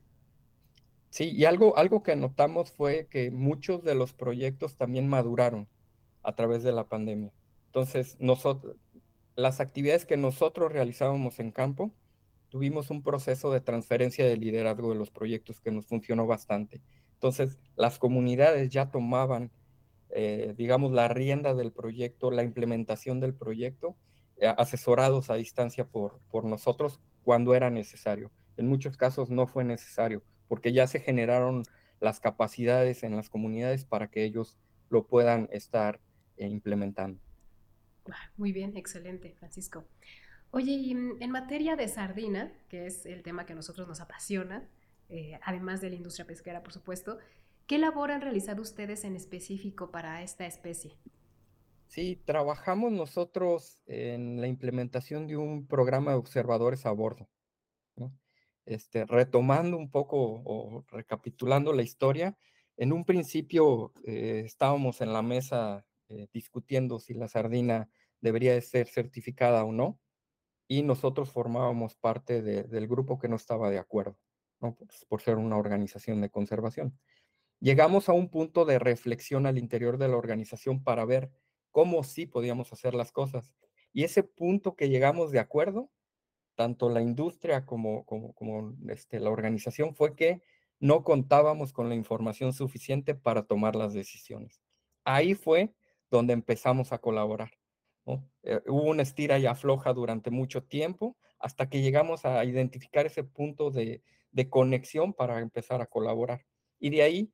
Sí, 1.09 1.31
y 1.31 1.43
algo, 1.43 1.75
algo 1.75 2.01
que 2.01 2.15
notamos 2.15 2.71
fue 2.71 3.09
que 3.11 3.29
muchos 3.29 3.83
de 3.83 3.93
los 3.93 4.13
proyectos 4.13 4.77
también 4.77 5.09
maduraron 5.09 5.67
a 6.21 6.33
través 6.33 6.63
de 6.63 6.71
la 6.71 6.87
pandemia. 6.87 7.33
Entonces, 7.65 8.15
nosotros, 8.21 8.77
las 9.35 9.59
actividades 9.59 10.05
que 10.05 10.15
nosotros 10.15 10.71
realizábamos 10.71 11.41
en 11.41 11.51
campo, 11.51 11.93
tuvimos 12.47 12.89
un 12.89 13.03
proceso 13.03 13.51
de 13.51 13.59
transferencia 13.59 14.25
de 14.25 14.37
liderazgo 14.37 14.93
de 14.93 14.95
los 14.95 15.11
proyectos 15.11 15.59
que 15.59 15.71
nos 15.71 15.87
funcionó 15.87 16.25
bastante. 16.25 16.81
Entonces, 17.15 17.59
las 17.75 17.99
comunidades 17.99 18.69
ya 18.69 18.91
tomaban, 18.91 19.51
eh, 20.15 20.53
digamos, 20.57 20.91
la 20.91 21.07
rienda 21.07 21.53
del 21.53 21.71
proyecto, 21.71 22.31
la 22.31 22.43
implementación 22.43 23.19
del 23.19 23.33
proyecto, 23.33 23.95
eh, 24.37 24.53
asesorados 24.57 25.29
a 25.29 25.35
distancia 25.35 25.85
por, 25.85 26.19
por 26.29 26.45
nosotros 26.45 26.99
cuando 27.23 27.55
era 27.55 27.69
necesario. 27.69 28.31
En 28.57 28.67
muchos 28.67 28.97
casos 28.97 29.29
no 29.29 29.47
fue 29.47 29.63
necesario, 29.63 30.23
porque 30.47 30.73
ya 30.73 30.87
se 30.87 30.99
generaron 30.99 31.63
las 31.99 32.19
capacidades 32.19 33.03
en 33.03 33.15
las 33.15 33.29
comunidades 33.29 33.85
para 33.85 34.09
que 34.09 34.23
ellos 34.23 34.57
lo 34.89 35.07
puedan 35.07 35.49
estar 35.51 35.99
eh, 36.37 36.47
implementando. 36.47 37.19
Muy 38.37 38.51
bien, 38.51 38.75
excelente, 38.75 39.33
Francisco. 39.39 39.85
Oye, 40.51 40.91
en 40.91 41.31
materia 41.31 41.75
de 41.75 41.87
sardina, 41.87 42.53
que 42.69 42.85
es 42.85 43.07
el 43.07 43.23
tema 43.23 43.45
que 43.45 43.53
a 43.53 43.55
nosotros 43.55 43.87
nos 43.87 44.01
apasiona, 44.01 44.69
eh, 45.09 45.39
además 45.43 45.81
de 45.81 45.89
la 45.89 45.95
industria 45.95 46.25
pesquera, 46.25 46.63
por 46.63 46.73
supuesto, 46.73 47.17
¿qué 47.67 47.77
labor 47.77 48.11
han 48.11 48.21
realizado 48.21 48.61
ustedes 48.61 49.03
en 49.03 49.15
específico 49.15 49.91
para 49.91 50.21
esta 50.21 50.45
especie? 50.45 50.97
Sí, 51.87 52.21
trabajamos 52.25 52.91
nosotros 52.91 53.79
en 53.85 54.41
la 54.41 54.47
implementación 54.47 55.27
de 55.27 55.37
un 55.37 55.67
programa 55.67 56.11
de 56.11 56.17
observadores 56.17 56.85
a 56.85 56.91
bordo. 56.91 57.29
Este, 58.65 59.05
retomando 59.05 59.75
un 59.75 59.91
poco 59.91 60.41
o 60.45 60.85
recapitulando 60.89 61.73
la 61.73 61.83
historia, 61.83 62.37
en 62.77 62.93
un 62.93 63.05
principio 63.05 63.93
eh, 64.05 64.43
estábamos 64.45 65.01
en 65.01 65.13
la 65.13 65.21
mesa 65.21 65.85
eh, 66.07 66.27
discutiendo 66.33 66.99
si 66.99 67.13
la 67.13 67.27
sardina 67.27 67.89
debería 68.21 68.53
de 68.53 68.61
ser 68.61 68.87
certificada 68.87 69.63
o 69.65 69.71
no, 69.71 69.99
y 70.67 70.81
nosotros 70.81 71.31
formábamos 71.31 71.95
parte 71.95 72.41
del 72.41 72.87
grupo 72.87 73.19
que 73.19 73.27
no 73.27 73.35
estaba 73.35 73.69
de 73.69 73.79
acuerdo, 73.79 74.17
¿no? 74.61 74.77
Por 75.09 75.21
ser 75.21 75.35
una 75.35 75.57
organización 75.57 76.21
de 76.21 76.29
conservación. 76.29 76.97
Llegamos 77.63 78.09
a 78.09 78.11
un 78.11 78.27
punto 78.27 78.65
de 78.65 78.77
reflexión 78.77 79.45
al 79.45 79.57
interior 79.57 79.97
de 79.97 80.09
la 80.09 80.17
organización 80.17 80.83
para 80.83 81.05
ver 81.05 81.31
cómo 81.71 82.03
sí 82.03 82.25
podíamos 82.25 82.73
hacer 82.73 82.93
las 82.93 83.13
cosas. 83.13 83.53
Y 83.93 84.03
ese 84.03 84.21
punto 84.21 84.75
que 84.75 84.89
llegamos 84.89 85.31
de 85.31 85.39
acuerdo, 85.39 85.89
tanto 86.55 86.89
la 86.89 87.01
industria 87.01 87.65
como, 87.65 88.03
como, 88.03 88.75
este, 88.89 89.21
la 89.21 89.29
organización, 89.29 89.95
fue 89.95 90.13
que 90.13 90.41
no 90.81 91.05
contábamos 91.05 91.71
con 91.71 91.87
la 91.87 91.95
información 91.95 92.51
suficiente 92.51 93.15
para 93.15 93.43
tomar 93.43 93.77
las 93.77 93.93
decisiones. 93.93 94.61
Ahí 95.05 95.33
fue 95.33 95.73
donde 96.11 96.33
empezamos 96.33 96.91
a 96.91 96.97
colaborar. 96.97 97.51
Eh, 98.43 98.59
hubo 98.67 98.89
una 98.89 99.03
estira 99.03 99.39
y 99.39 99.45
afloja 99.45 99.93
durante 99.93 100.31
mucho 100.31 100.65
tiempo 100.65 101.15
hasta 101.39 101.69
que 101.69 101.81
llegamos 101.81 102.25
a 102.25 102.43
identificar 102.43 103.05
ese 103.05 103.23
punto 103.23 103.71
de, 103.71 104.03
de 104.31 104.49
conexión 104.49 105.13
para 105.13 105.39
empezar 105.39 105.81
a 105.81 105.85
colaborar. 105.85 106.45
Y 106.77 106.89
de 106.89 107.03
ahí, 107.03 107.33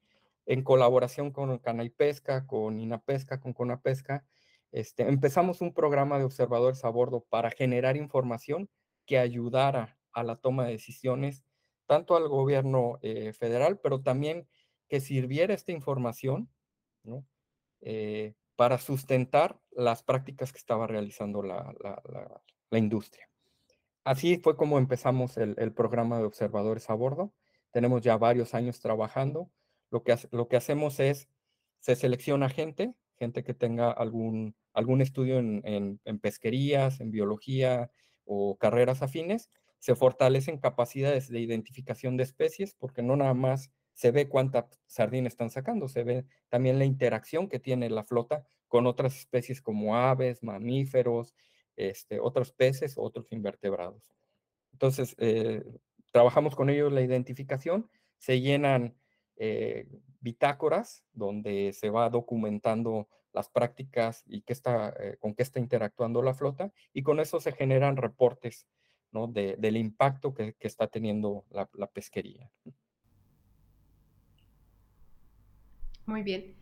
en 0.49 0.63
colaboración 0.63 1.31
con 1.31 1.55
Canay 1.59 1.91
Pesca, 1.91 2.47
con 2.47 2.79
Inapesca, 2.79 3.39
con 3.39 3.53
Conapesca, 3.53 4.25
este, 4.71 5.03
empezamos 5.03 5.61
un 5.61 5.73
programa 5.73 6.17
de 6.17 6.25
observadores 6.25 6.83
a 6.83 6.89
bordo 6.89 7.23
para 7.29 7.51
generar 7.51 7.95
información 7.95 8.67
que 9.05 9.19
ayudara 9.19 9.99
a 10.11 10.23
la 10.23 10.37
toma 10.37 10.65
de 10.65 10.71
decisiones, 10.71 11.43
tanto 11.85 12.15
al 12.15 12.27
gobierno 12.27 12.97
eh, 13.03 13.31
federal, 13.33 13.79
pero 13.79 14.01
también 14.01 14.47
que 14.87 14.99
sirviera 14.99 15.53
esta 15.53 15.71
información. 15.71 16.49
Eh, 17.81 18.33
para 18.55 18.77
sustentar 18.77 19.57
las 19.71 20.03
prácticas 20.03 20.51
que 20.51 20.57
estaba 20.57 20.85
realizando 20.85 21.41
la, 21.41 21.73
industria. 22.71 23.29
Así 24.03 24.37
fue 24.37 24.57
como 24.57 24.77
empezamos 24.77 25.37
el, 25.37 25.73
programa 25.73 26.17
de 26.17 26.25
observadores 26.25 26.89
a 26.89 26.93
bordo. 26.95 27.31
Tenemos 27.71 28.01
ya 28.01 28.17
varios 28.17 28.53
años 28.53 28.81
trabajando. 28.81 29.49
Lo 29.91 30.03
que, 30.03 30.15
lo 30.31 30.47
que 30.47 30.57
hacemos 30.57 30.99
es, 30.99 31.27
se 31.79 31.95
selecciona 31.95 32.49
gente, 32.49 32.93
gente 33.17 33.43
que 33.43 33.53
tenga 33.53 33.91
algún, 33.91 34.55
algún 34.73 35.01
estudio 35.01 35.39
en, 35.39 35.99
en 36.03 36.19
pesquerías, 36.19 36.99
en 36.99 37.11
biología 37.11 37.91
o 38.25 38.57
carreras 38.57 39.01
afines, 39.01 39.49
se 39.79 39.95
fortalecen 39.95 40.57
capacidades 40.57 41.29
de 41.29 41.39
identificación 41.39 42.17
de 42.17 42.23
especies, 42.23 42.75
porque 42.75 43.01
no 43.01 43.15
nada 43.15 43.33
más 43.33 43.71
se 43.93 44.11
ve 44.11 44.29
cuánta 44.29 44.69
sardina 44.87 45.27
están 45.27 45.49
sacando, 45.49 45.87
se 45.87 46.03
ve 46.03 46.25
también 46.49 46.79
la 46.79 46.85
interacción 46.85 47.49
que 47.49 47.59
tiene 47.59 47.89
la 47.89 48.03
flota 48.03 48.45
con 48.67 48.85
otras 48.85 49.17
especies 49.17 49.61
como 49.61 49.95
aves, 49.95 50.43
mamíferos, 50.43 51.33
este, 51.75 52.19
otros 52.19 52.51
peces, 52.51 52.93
otros 52.97 53.31
invertebrados. 53.31 54.03
Entonces, 54.71 55.15
eh, 55.17 55.63
trabajamos 56.11 56.55
con 56.55 56.69
ellos 56.69 56.93
la 56.93 57.01
identificación, 57.01 57.89
se 58.17 58.41
llenan 58.41 58.95
eh, 59.39 59.87
bitácoras 60.19 61.05
donde 61.13 61.71
se 61.73 61.89
va 61.89 62.09
documentando 62.09 63.07
las 63.33 63.49
prácticas 63.49 64.23
y 64.27 64.41
qué 64.41 64.53
está, 64.53 64.93
eh, 64.99 65.15
con 65.19 65.33
qué 65.33 65.43
está 65.43 65.59
interactuando 65.59 66.21
la 66.21 66.33
flota, 66.33 66.73
y 66.93 67.03
con 67.03 67.19
eso 67.19 67.39
se 67.39 67.53
generan 67.53 67.95
reportes 67.95 68.67
¿no? 69.11 69.27
del 69.27 69.77
impacto 69.77 70.33
que, 70.33 70.55
está 70.59 70.87
teniendo 70.87 71.45
la, 71.51 71.69
la 71.73 71.87
pesquería. 71.87 72.51
Muy 76.05 76.23
bien. 76.23 76.55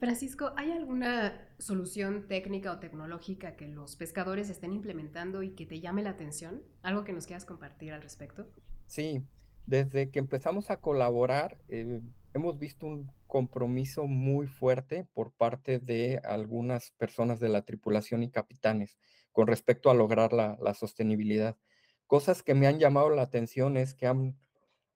Francisco, 0.00 0.52
¿hay 0.56 0.72
alguna 0.72 1.48
solución 1.58 2.26
técnica 2.26 2.72
o 2.72 2.78
tecnológica 2.78 3.56
que 3.56 3.68
los 3.68 3.96
pescadores 3.96 4.50
estén 4.50 4.72
implementando 4.72 5.42
y 5.42 5.54
que 5.54 5.66
te 5.66 5.80
llame 5.80 6.02
la 6.02 6.10
atención? 6.10 6.62
¿Algo 6.82 7.04
que 7.04 7.12
nos 7.12 7.26
quieras 7.26 7.44
compartir 7.44 7.92
al 7.92 8.02
respecto? 8.02 8.50
Sí, 8.86 9.22
desde 9.68 10.10
que 10.10 10.18
empezamos 10.18 10.70
a 10.70 10.80
colaborar, 10.80 11.58
eh, 11.68 12.00
hemos 12.32 12.58
visto 12.58 12.86
un 12.86 13.12
compromiso 13.26 14.06
muy 14.06 14.46
fuerte 14.46 15.06
por 15.12 15.32
parte 15.32 15.78
de 15.78 16.22
algunas 16.24 16.92
personas 16.92 17.38
de 17.38 17.50
la 17.50 17.60
tripulación 17.60 18.22
y 18.22 18.30
capitanes 18.30 18.96
con 19.30 19.46
respecto 19.46 19.90
a 19.90 19.94
lograr 19.94 20.32
la, 20.32 20.74
sostenibilidad. 20.74 21.58
Cosas 22.06 22.42
que 22.42 22.54
me 22.54 22.66
han 22.66 22.78
llamado 22.78 23.10
la 23.10 23.20
atención 23.20 23.76
es 23.76 23.92
que 23.92 24.10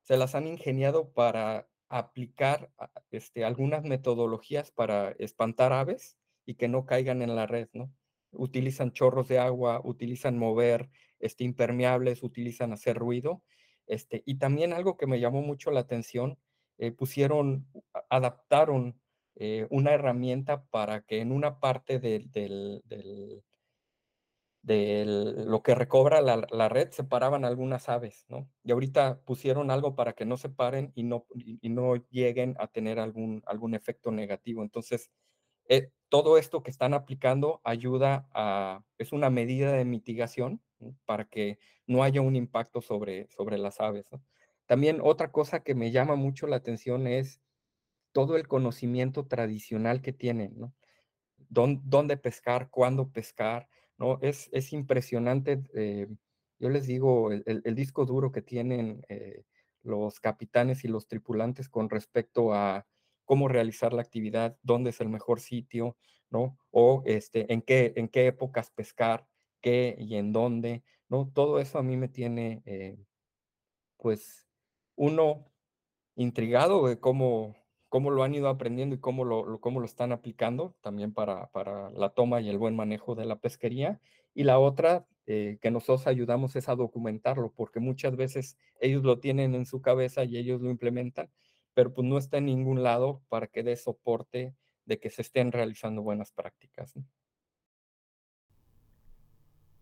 se 0.01 0.17
las 0.17 0.35
han 0.35 0.47
ingeniado 0.47 1.13
para 1.13 1.69
aplicar 1.91 2.71
este, 3.11 3.45
algunas 3.45 3.85
metodologías 3.85 4.71
para 4.71 5.11
espantar 5.19 5.75
aves 5.75 6.17
y 6.47 6.55
que 6.55 6.69
no 6.69 6.87
caigan 6.87 7.21
en 7.21 7.37
la 7.37 7.47
red, 7.47 7.69
¿no? 7.75 7.93
Utilizan 8.31 8.93
chorros 8.93 9.29
de 9.29 9.39
agua, 9.39 9.83
utilizan 9.85 10.39
mover 10.39 10.89
este, 11.21 11.45
impermeables, 11.45 12.23
utilizan 12.23 12.73
hacer 12.73 12.97
ruido. 12.97 13.43
Este, 13.93 14.23
y 14.25 14.37
también 14.37 14.73
algo 14.73 14.97
que 14.97 15.07
me 15.07 15.21
llamó 15.21 15.43
mucho 15.43 15.71
la 15.71 15.81
atención, 15.81 16.39
eh, 16.79 16.93
pusieron, 16.93 17.67
adaptaron 18.09 18.99
eh, 19.37 19.67
una 19.69 19.93
herramienta 19.93 20.65
para 20.65 21.03
que 21.03 21.21
en 21.21 21.31
una 21.31 21.61
parte 21.61 21.99
del, 21.99 22.31
de 24.63 25.05
lo 25.05 25.63
que 25.63 25.75
recobra 25.75 26.23
la, 26.23 26.69
red, 26.71 26.91
separaban 26.91 27.45
algunas 27.45 27.91
aves, 27.91 28.25
¿no? 28.31 28.49
Y 28.65 28.73
ahorita 28.73 29.21
pusieron 29.27 29.71
algo 29.71 29.95
para 29.95 30.15
que 30.15 30.25
no 30.25 30.39
se 30.39 30.49
paren 30.49 30.91
y 30.95 31.03
no, 31.03 31.27
y, 31.35 31.69
no 31.69 31.97
lleguen 32.09 32.57
a 32.61 32.69
tener 32.69 32.99
algún, 32.99 33.43
algún 33.45 33.75
efecto 33.75 34.11
negativo. 34.11 34.63
Entonces, 34.63 35.11
eh, 35.69 35.91
todo 36.09 36.39
esto 36.39 36.63
que 36.63 36.71
están 36.71 36.95
aplicando 36.95 37.61
ayuda 37.65 38.29
a, 38.35 38.85
es 38.99 39.13
una 39.13 39.31
medida 39.31 39.73
de 39.73 39.85
mitigación 39.85 40.61
para 41.07 41.25
que 41.25 41.59
no 41.87 42.03
haya 42.03 42.21
un 42.21 42.37
impacto 42.37 42.83
sobre, 42.83 43.29
sobre 43.29 43.59
las 43.59 43.81
aves. 43.81 44.07
También 44.67 45.01
otra 45.03 45.33
cosa 45.33 45.63
que 45.63 45.75
me 45.75 45.91
llama 45.91 46.17
mucho 46.17 46.47
la 46.47 46.57
atención 46.57 47.07
es 47.07 47.41
todo 48.13 48.37
el 48.37 48.47
conocimiento 48.47 49.27
tradicional 49.27 50.03
que 50.03 50.13
tienen, 50.13 50.73
dónde 51.49 52.17
pescar, 52.17 52.69
cuándo 52.71 53.11
pescar, 53.11 53.69
¿no? 53.99 54.19
Es, 54.21 54.49
es 54.53 54.73
impresionante, 54.73 55.63
eh, 55.75 56.09
yo 56.59 56.69
les 56.69 56.87
digo, 56.87 57.33
el, 57.33 57.75
disco 57.75 58.05
duro 58.07 58.33
que 58.33 58.43
tienen 58.43 59.05
eh, 59.09 59.45
los 59.83 60.21
capitanes 60.21 60.85
y 60.85 60.89
los 60.89 61.09
tripulantes 61.09 61.69
con 61.69 61.91
respecto 61.91 62.55
a 62.55 62.87
cómo 63.33 63.49
realizar 63.49 63.95
la 63.95 64.03
actividad, 64.03 64.59
dónde 64.63 64.91
es 64.91 65.01
el 65.01 65.09
mejor 65.09 65.41
sitio, 65.41 65.97
¿no? 66.29 66.59
O 66.71 67.03
este, 67.07 67.51
en, 67.51 67.63
qué, 67.63 67.95
en 67.97 68.09
qué 68.09 68.27
épocas 68.27 68.71
pescar, 68.71 69.27
qué 69.63 69.97
y 69.99 70.17
en 70.17 70.35
dónde, 70.35 70.83
¿no? 71.09 71.31
Todo 71.33 71.59
eso 71.59 71.79
a 71.79 71.83
mí 71.83 71.97
me 71.97 72.09
tiene, 72.09 72.61
eh, 72.67 72.99
pues, 73.97 74.47
uno 74.97 75.47
intrigado 76.15 76.87
de 76.87 77.01
cómo, 77.01 77.57
cómo 77.89 78.11
lo 78.11 78.23
han 78.23 78.35
ido 78.35 78.51
aprendiendo 78.51 78.97
y 78.97 79.01
cómo 79.01 79.25
lo, 79.25 79.63
cómo 79.63 79.81
lo 79.81 79.87
están 79.87 80.13
aplicando 80.13 80.77
también 80.83 81.15
para, 81.15 81.47
para, 81.53 81.89
la 81.93 82.11
toma 82.11 82.43
y 82.43 82.51
el 82.51 82.59
buen 82.59 82.77
manejo 82.77 83.15
de 83.15 83.25
la 83.25 83.37
pesquería. 83.37 83.99
Y 84.35 84.45
la 84.45 84.59
otra 84.59 85.07
eh, 85.25 85.57
que 85.63 85.71
nosotros 85.71 86.07
ayudamos 86.07 86.55
es 86.55 86.69
a 86.69 86.77
documentarlo, 86.77 87.51
porque 87.57 87.81
muchas 87.81 88.15
veces 88.15 88.59
ellos 88.79 89.05
lo 89.05 89.21
tienen 89.21 89.55
en 89.55 89.65
su 89.65 89.81
cabeza 89.81 90.23
y 90.25 90.37
ellos 90.37 90.61
lo 90.61 90.69
implementan, 90.69 91.31
pero 91.75 91.93
pues 91.93 92.07
no 92.07 92.19
está 92.19 92.39
en 92.39 92.47
ningún 92.47 92.83
lado 92.83 93.23
para 93.29 93.47
que 93.47 93.63
dé 93.63 93.77
soporte 93.77 94.55
de 94.85 95.01
que 95.01 95.11
se 95.11 95.23
estén 95.23 95.53
realizando 95.53 96.03
buenas 96.03 96.33
prácticas. 96.33 96.95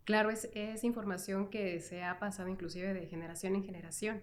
Claro, 0.04 0.30
es, 0.30 0.50
es 0.54 0.84
información 0.84 1.50
que 1.50 1.80
se 1.80 2.02
ha 2.02 2.18
pasado 2.18 2.48
inclusive 2.48 2.92
de 2.94 3.06
generación 3.06 3.54
en 3.54 3.64
generación 3.64 4.22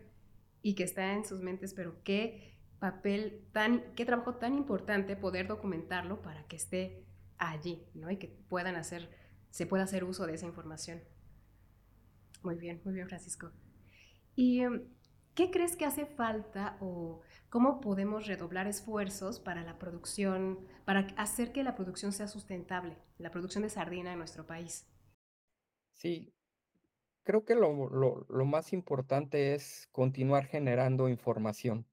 y 0.61 0.75
que 0.75 0.83
está 0.83 1.13
en 1.13 1.25
sus 1.25 1.41
mentes, 1.41 1.73
pero 1.73 2.03
que 2.03 2.57
papel 2.79 3.47
tan, 3.53 3.93
qué 3.95 4.05
trabajo 4.05 4.35
tan 4.35 4.53
importante 4.53 5.15
poder 5.15 5.47
documentarlo 5.47 6.21
para 6.21 6.45
que 6.47 6.55
esté 6.55 7.05
allí, 7.37 7.85
¿no? 7.93 8.11
Y 8.11 8.17
que 8.17 8.27
puedan 8.27 8.75
hacer, 8.75 9.09
se 9.49 9.65
pueda 9.65 9.83
hacer 9.83 10.03
uso 10.03 10.25
de 10.25 10.35
esa 10.35 10.45
información. 10.45 11.01
Muy 12.43 12.55
bien, 12.55 12.81
muy 12.83 12.93
bien, 12.93 13.07
Francisco. 13.07 13.51
Y 14.35 14.59
em, 14.59 14.83
¿Qué 15.37 15.51
crees 15.51 15.75
que 15.75 15.85
hace 15.85 16.07
falta 16.07 16.77
o 16.81 17.21
cómo 17.51 17.79
podemos 17.79 18.25
redoblar 18.25 18.65
esfuerzos 18.65 19.39
para 19.39 19.61
la 19.61 19.77
producción, 19.77 20.65
para 20.83 21.01
hacer 21.15 21.51
que 21.51 21.61
la 21.61 21.75
producción 21.75 22.11
sea 22.11 22.27
sustentable, 22.27 22.97
la 23.19 23.29
producción 23.29 23.61
de 23.61 23.69
sardina 23.69 24.11
en 24.11 24.17
nuestro 24.17 24.47
país? 24.47 24.87
Sí, 25.93 26.33
creo 27.21 27.45
que 27.45 27.53
lo, 27.53 28.25
más 28.47 28.73
importante 28.73 29.53
es 29.53 29.87
continuar 29.91 30.47
generando 30.47 31.07
información. 31.07 31.85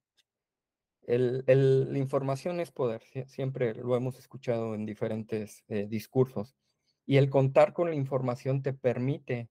La 1.07 1.99
información 1.99 2.61
es 2.61 2.71
poder, 2.71 3.03
siempre 3.27 3.75
lo 3.75 3.95
hemos 3.95 4.19
escuchado 4.19 4.75
en 4.75 4.87
diferentes 4.87 5.65
eh, 5.69 5.87
discursos, 5.87 6.57
y 7.05 7.19
el 7.19 7.29
contar 7.29 7.75
con 7.75 7.91
la 7.91 7.95
información 7.95 8.63
te 8.63 8.73
permite 8.73 9.51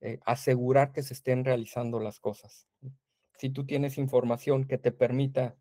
eh, 0.00 0.18
asegurar 0.26 0.90
que 0.90 1.04
se 1.04 1.14
estén 1.14 1.44
realizando 1.44 2.00
las 2.00 2.18
cosas 2.18 2.66
si 3.38 3.50
tú 3.50 3.64
tienes 3.64 3.98
información 3.98 4.64
que 4.66 4.78
te 4.78 4.92
permita 4.92 5.56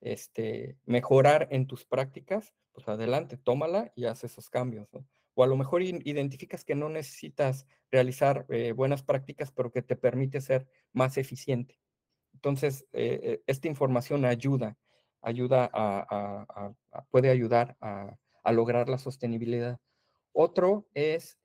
este, 0.00 0.78
mejorar 0.86 1.48
en 1.50 1.66
tus 1.66 1.84
prácticas, 1.84 2.54
pues 2.72 2.88
adelante, 2.88 3.36
tómala 3.36 3.92
y 3.94 4.06
haz 4.06 4.24
esos 4.24 4.48
cambios. 4.48 4.88
O 5.34 5.44
a 5.44 5.46
lo 5.46 5.56
mejor 5.56 5.82
identificas 5.82 6.64
que 6.64 6.74
no 6.74 6.88
necesitas 6.88 7.66
realizar 7.90 8.46
eh, 8.48 8.72
buenas 8.72 9.02
prácticas, 9.02 9.52
pero 9.52 9.70
que 9.70 9.82
te 9.82 9.96
permite 9.96 10.40
ser 10.40 10.66
más 10.92 11.18
eficiente. 11.18 11.78
Entonces, 12.32 12.86
eh, 12.92 13.20
eh, 13.22 13.42
esta 13.46 13.68
información 13.68 14.24
ayuda, 14.24 14.78
ayuda 15.20 15.70
a, 15.72 16.72
puede 17.10 17.30
ayudar 17.30 17.76
a, 17.80 18.16
lograr 18.52 18.88
la 18.88 18.98
sostenibilidad. 18.98 19.78
Otro 20.32 20.88
es 20.94 21.38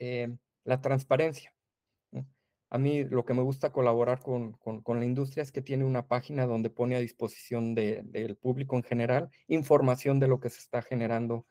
la 0.64 0.82
transparencia. 0.82 1.55
A 2.70 2.78
mí 2.78 3.04
lo 3.04 3.26
que 3.26 3.34
me 3.34 3.42
gusta 3.42 3.72
colaborar 3.72 4.20
con, 4.20 4.58
la 4.86 5.06
industria 5.06 5.44
es 5.44 5.52
que 5.52 5.62
tiene 5.62 5.86
una 5.86 6.08
página 6.08 6.46
donde 6.46 6.70
pone 6.70 6.96
a 6.96 7.00
disposición 7.00 7.76
del 7.76 8.38
público 8.38 8.76
en 8.76 8.84
general 8.84 9.30
información 9.48 10.20
de 10.20 10.28
lo 10.28 10.40
que 10.40 10.50
se 10.50 10.60
está 10.60 10.82
generando 10.82 11.46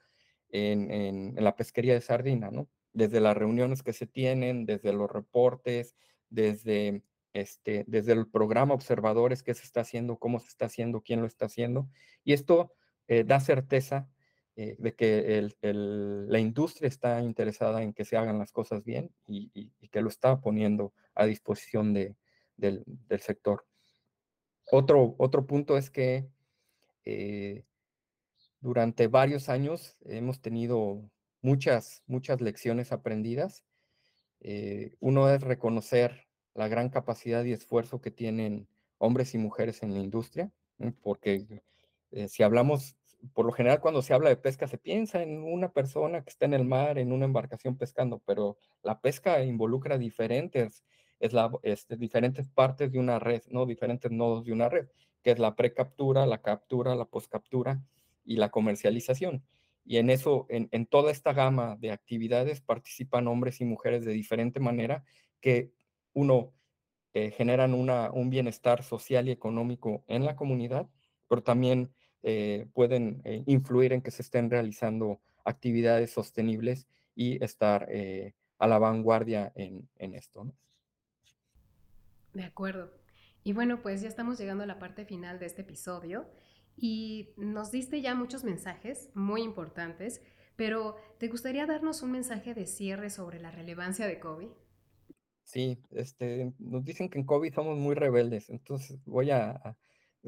en, 0.51 1.35
la 1.37 1.57
pesquería 1.57 1.95
de 1.95 2.01
sardina, 2.01 2.51
¿no? 2.51 2.69
Desde 2.93 3.21
las 3.21 3.37
reuniones 3.37 3.83
que 3.83 3.93
se 3.93 4.07
tienen, 4.07 4.67
desde 4.67 4.93
los 4.93 5.11
reportes, 5.11 5.97
desde, 6.31 7.03
este, 7.33 7.85
desde 7.89 8.13
el 8.13 8.29
programa 8.29 8.75
observadores, 8.75 9.43
qué 9.43 9.55
se 9.55 9.65
está 9.65 9.81
haciendo, 9.81 10.19
cómo 10.19 10.39
se 10.41 10.49
está 10.49 10.67
haciendo, 10.67 11.03
quién 11.03 11.21
lo 11.21 11.27
está 11.27 11.47
haciendo. 11.47 11.89
Y 12.23 12.33
esto 12.33 12.73
eh, 13.09 13.25
da 13.25 13.41
certeza 13.41 14.09
eh, 14.57 14.77
de 14.79 14.95
que 14.95 15.49
la 15.61 16.39
industria 16.39 16.87
está 16.87 17.21
interesada 17.21 17.83
en 17.83 17.93
que 17.93 18.05
se 18.05 18.17
hagan 18.17 18.39
las 18.39 18.53
cosas 18.53 18.85
bien 18.85 19.11
y, 19.27 19.51
que 19.91 20.01
lo 20.01 20.09
está 20.09 20.41
poniendo 20.41 20.93
a 21.17 21.27
disposición 21.27 21.93
del, 21.93 22.17
sector. 23.19 23.67
Otro, 24.71 25.17
otro 25.19 25.45
punto 25.45 25.77
es 25.77 25.91
que 25.91 26.29
eh, 27.05 27.65
durante 28.61 29.09
varios 29.09 29.49
años 29.49 29.97
hemos 30.05 30.41
tenido 30.41 31.11
muchas, 31.43 32.05
muchas 32.07 32.41
lecciones 32.41 32.93
aprendidas. 32.93 33.65
Eh, 34.39 34.95
uno 35.01 35.31
es 35.31 35.43
reconocer 35.43 36.29
la 36.55 36.69
gran 36.69 36.91
capacidad 36.91 37.45
y 37.45 37.53
esfuerzo 37.53 38.01
que 38.01 38.13
tienen 38.13 38.69
hombres 38.99 39.35
y 39.35 39.39
mujeres 39.39 39.83
en 39.83 39.95
la 39.95 40.01
industria, 40.01 40.53
porque 41.03 41.65
si 42.29 42.45
hablamos 42.45 42.97
por 43.33 43.47
lo 43.47 43.53
general 43.53 43.81
cuando 43.81 44.03
se 44.03 44.15
habla 44.15 44.29
de 44.29 44.37
pesca 44.37 44.67
se 44.67 44.79
piensa 44.79 45.23
en 45.23 45.43
una 45.43 45.73
persona 45.73 46.23
que 46.23 46.31
está 46.31 46.45
en 46.45 46.55
el 46.55 46.65
mar, 46.65 46.99
en 46.99 47.13
una 47.13 47.25
embarcación 47.25 47.77
pescando, 47.77 48.23
pero 48.27 48.59
la 48.83 49.01
pesca 49.01 49.43
involucra 49.43 49.99
diferentes, 49.99 50.85
es 51.21 51.33
la, 51.33 51.51
este, 51.63 51.97
diferentes 51.97 52.49
partes 52.49 52.93
de 52.93 52.99
una 52.99 53.19
red, 53.19 53.43
¿no? 53.49 53.67
Diferentes 53.67 54.11
nodos 54.11 54.45
de 54.45 54.53
una 54.53 54.69
red, 54.69 54.89
que 55.23 55.31
es 55.31 55.39
la 55.39 55.57
precaptura, 55.57 56.27
la 56.27 56.43
captura, 56.43 56.95
la 56.95 57.07
postcaptura 57.07 57.81
y 58.25 58.37
la 58.37 58.51
comercialización. 58.51 59.45
Y 59.85 59.99
en 59.99 60.11
eso, 60.11 60.47
en, 60.49 60.69
en 60.73 60.87
toda 60.87 61.11
esta 61.11 61.33
gama 61.33 61.77
de 61.77 61.93
actividades 61.93 62.61
participan 62.61 63.29
hombres 63.29 63.61
y 63.61 63.65
mujeres 63.65 64.05
de 64.05 64.13
diferente 64.13 64.61
manera 64.61 65.05
que 65.41 65.73
uno 66.15 66.55
eh, 67.13 67.31
generan 67.31 67.75
una, 67.75 68.11
un 68.11 68.29
bienestar 68.29 68.83
social 68.83 69.29
y 69.29 69.31
económico 69.31 70.05
en 70.09 70.25
la 70.25 70.35
comunidad, 70.35 70.89
pero 71.29 71.43
también 71.45 71.95
eh, 72.27 72.69
pueden 72.73 73.21
eh, 73.25 73.43
influir 73.45 73.93
en 73.93 74.01
que 74.01 74.11
se 74.11 74.23
estén 74.23 74.51
realizando 74.51 75.21
actividades 75.45 76.11
sostenibles 76.11 76.89
y 77.15 77.45
estar 77.45 77.87
eh, 77.91 78.33
a 78.59 78.67
la 78.67 78.79
vanguardia 78.79 79.53
en, 79.55 79.87
esto. 79.99 80.51
De 82.33 82.45
acuerdo. 82.45 82.91
Y 83.43 83.53
bueno, 83.53 83.83
pues 83.83 84.01
ya 84.01 84.09
estamos 84.09 84.39
llegando 84.39 84.65
a 84.65 84.67
la 84.67 84.79
parte 84.79 85.05
final 85.05 85.39
de 85.39 85.45
este 85.45 85.61
episodio 85.61 86.27
y 86.79 87.29
nos 87.37 87.71
diste 87.71 88.01
ya 88.01 88.15
muchos 88.15 88.43
mensajes 88.43 89.11
muy 89.13 89.43
importantes, 89.43 90.23
pero 90.57 90.97
¿te 91.19 91.29
gustaría 91.29 91.67
darnos 91.67 92.01
un 92.01 92.13
mensaje 92.13 92.55
de 92.55 92.67
cierre 92.67 93.11
sobre 93.11 93.39
la 93.39 93.51
relevancia 93.51 94.07
de 94.07 94.19
COVID? 94.19 94.49
Sí, 95.43 95.79
este, 95.91 96.55
nos 96.59 96.87
dicen 96.87 97.11
que 97.11 97.19
en 97.19 97.27
COVID 97.27 97.53
somos 97.53 97.77
muy 97.77 97.95
rebeldes, 97.95 98.49
entonces 98.49 98.99
voy 99.05 99.31
a 99.31 99.77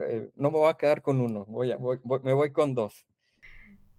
eh, 0.01 0.31
no 0.35 0.51
me 0.51 0.59
voy 0.59 0.71
a 0.71 0.77
quedar 0.77 1.03
con 1.03 1.21
uno, 1.21 1.45
voy 1.47 1.73
a, 1.73 1.79
me 1.79 2.33
voy 2.33 2.53
con 2.53 2.75
dos. 2.75 3.07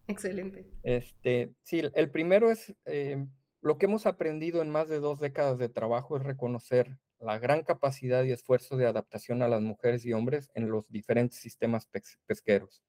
Excelente. 0.08 0.66
Este, 0.84 1.54
sí, 1.64 1.82
el 1.94 2.12
primero 2.12 2.50
es 2.50 2.74
eh, 2.86 3.26
lo 3.62 3.78
que 3.78 3.88
hemos 3.88 4.06
aprendido 4.06 4.62
en 4.62 4.70
más 4.70 4.88
de 4.88 5.00
dos 5.00 5.20
décadas 5.20 5.58
de 5.58 5.70
trabajo 5.70 6.18
es 6.18 6.24
reconocer 6.24 6.98
la 7.20 7.40
gran 7.40 7.64
capacidad 7.64 8.24
y 8.24 8.32
esfuerzo 8.32 8.78
de 8.78 8.86
adaptación 8.86 9.42
a 9.42 9.48
las 9.48 9.62
mujeres 9.62 10.06
y 10.06 10.14
hombres 10.14 10.50
en 10.54 10.70
los 10.70 10.90
diferentes 10.90 11.40
sistemas 11.40 11.88
pesqueros, 12.26 12.84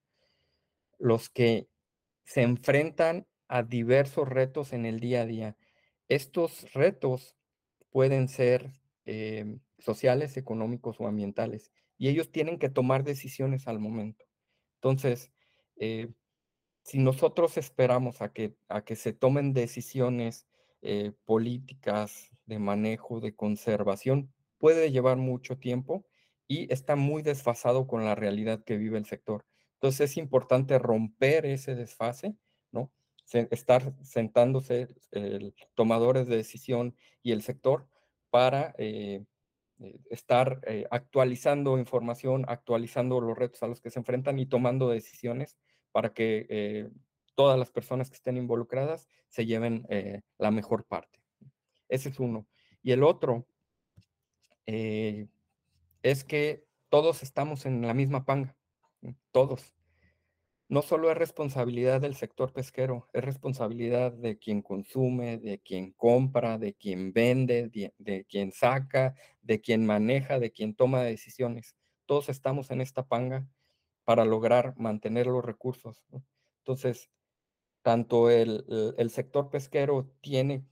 los 0.99 1.31
que 1.31 1.69
se 2.25 2.43
enfrentan 2.43 3.27
a 3.49 3.63
diversos 3.63 4.29
retos 4.29 4.73
en 4.73 4.85
el 4.85 5.01
día 5.01 5.23
a 5.23 5.27
día. 5.27 5.57
Estos 6.09 6.73
retos 6.75 7.37
pueden 7.91 8.29
ser 8.29 8.71
eh, 9.07 9.59
sociales, 9.79 10.37
económicos 10.37 11.01
o 11.01 11.07
ambientales 11.07 11.73
y 11.99 12.09
ellos 12.09 12.31
tienen 12.31 12.59
que 12.59 12.71
tomar 12.71 13.05
decisiones 13.05 13.69
al 13.69 13.81
momento. 13.81 14.25
Entonces, 14.77 15.33
eh, 15.77 16.09
si 16.85 16.99
nosotros 16.99 17.59
esperamos 17.59 18.23
a 18.23 18.33
que, 18.33 18.57
a 18.69 18.83
que 18.83 18.97
se 18.97 19.13
tomen 19.13 19.53
decisiones 19.53 20.47
eh, 20.81 21.13
políticas 21.25 22.31
de 22.47 22.59
manejo, 22.59 23.21
de 23.21 23.35
conservación, 23.35 24.33
puede 24.59 24.91
llevar 24.91 25.17
mucho 25.17 25.59
tiempo 25.59 26.07
y 26.47 26.73
está 26.73 26.97
muy 26.97 27.23
desfasado 27.23 27.87
con 27.87 28.05
la 28.05 28.15
realidad 28.15 28.65
que 28.65 28.79
vive 28.79 28.97
el 28.97 29.05
sector. 29.05 29.45
Entonces 29.75 30.13
es 30.13 30.17
importante 30.17 30.79
romper 30.79 31.47
ese 31.47 31.75
desfase, 31.75 32.35
¿no? 32.73 32.91
estar 33.33 33.93
sentándose 34.03 34.89
el, 35.11 35.55
tomadores 35.75 36.27
de 36.27 36.37
decisión 36.37 36.97
y 37.23 37.33
el 37.33 37.43
sector 37.43 37.87
para 38.31 38.75
eh, 38.79 39.25
eh, 39.25 39.25
estar 40.11 40.61
eh, 40.67 40.87
actualizando 40.91 41.79
información, 41.79 42.45
actualizando 42.49 43.21
los 43.21 43.37
retos 43.37 43.63
a 43.63 43.69
los 43.69 43.81
que 43.81 43.91
se 43.91 43.99
enfrentan 43.99 44.39
y 44.39 44.47
tomando 44.47 44.89
decisiones 44.89 45.57
para 45.93 46.13
que 46.13 46.47
eh, 46.49 46.91
todas 47.35 47.59
las 47.59 47.71
personas 47.71 48.11
que 48.11 48.17
estén 48.17 48.37
involucradas 48.37 49.09
se 49.29 49.47
lleven 49.47 49.87
la 50.39 50.51
mejor 50.51 50.85
parte. 50.85 51.21
Ese 51.89 52.09
es 52.09 52.19
uno. 52.19 52.47
Y 52.83 52.93
el 52.93 53.05
otro 53.05 53.47
es 54.67 56.25
que 56.25 56.67
todos 56.89 57.23
estamos 57.23 57.65
en 57.65 57.87
la 57.87 57.95
misma 57.95 58.25
panga, 58.25 58.57
todos 59.31 59.78
no 60.69 60.83
solo 60.83 61.11
es 61.11 61.17
responsabilidad 61.17 62.03
del 62.03 62.15
sector 62.15 62.53
pesquero, 62.53 63.09
es 63.15 63.25
responsabilidad 63.25 64.13
de 64.13 64.39
quien 64.39 64.61
consume, 64.61 65.39
de 65.39 65.61
quien 65.61 65.93
compra, 65.93 66.59
de 66.59 66.75
quien 66.75 67.13
vende, 67.15 67.71
de, 67.99 68.27
quien 68.27 68.53
saca, 68.53 69.15
de 69.41 69.63
quien 69.63 69.87
maneja, 69.87 70.39
de 70.39 70.53
quien 70.53 70.75
toma 70.75 71.03
decisiones. 71.03 71.75
Todos 72.05 72.29
estamos 72.29 72.71
en 72.71 72.83
esta 72.83 73.07
panga 73.07 73.49
para 74.05 74.27
lograr 74.27 74.75
mantener 74.77 75.27
los 75.27 75.43
recursos. 75.43 75.97
Entonces, 76.59 77.11
tanto 77.83 78.31
el, 78.31 79.11
sector 79.11 79.49
pesquero 79.49 80.11
tiene 80.21 80.67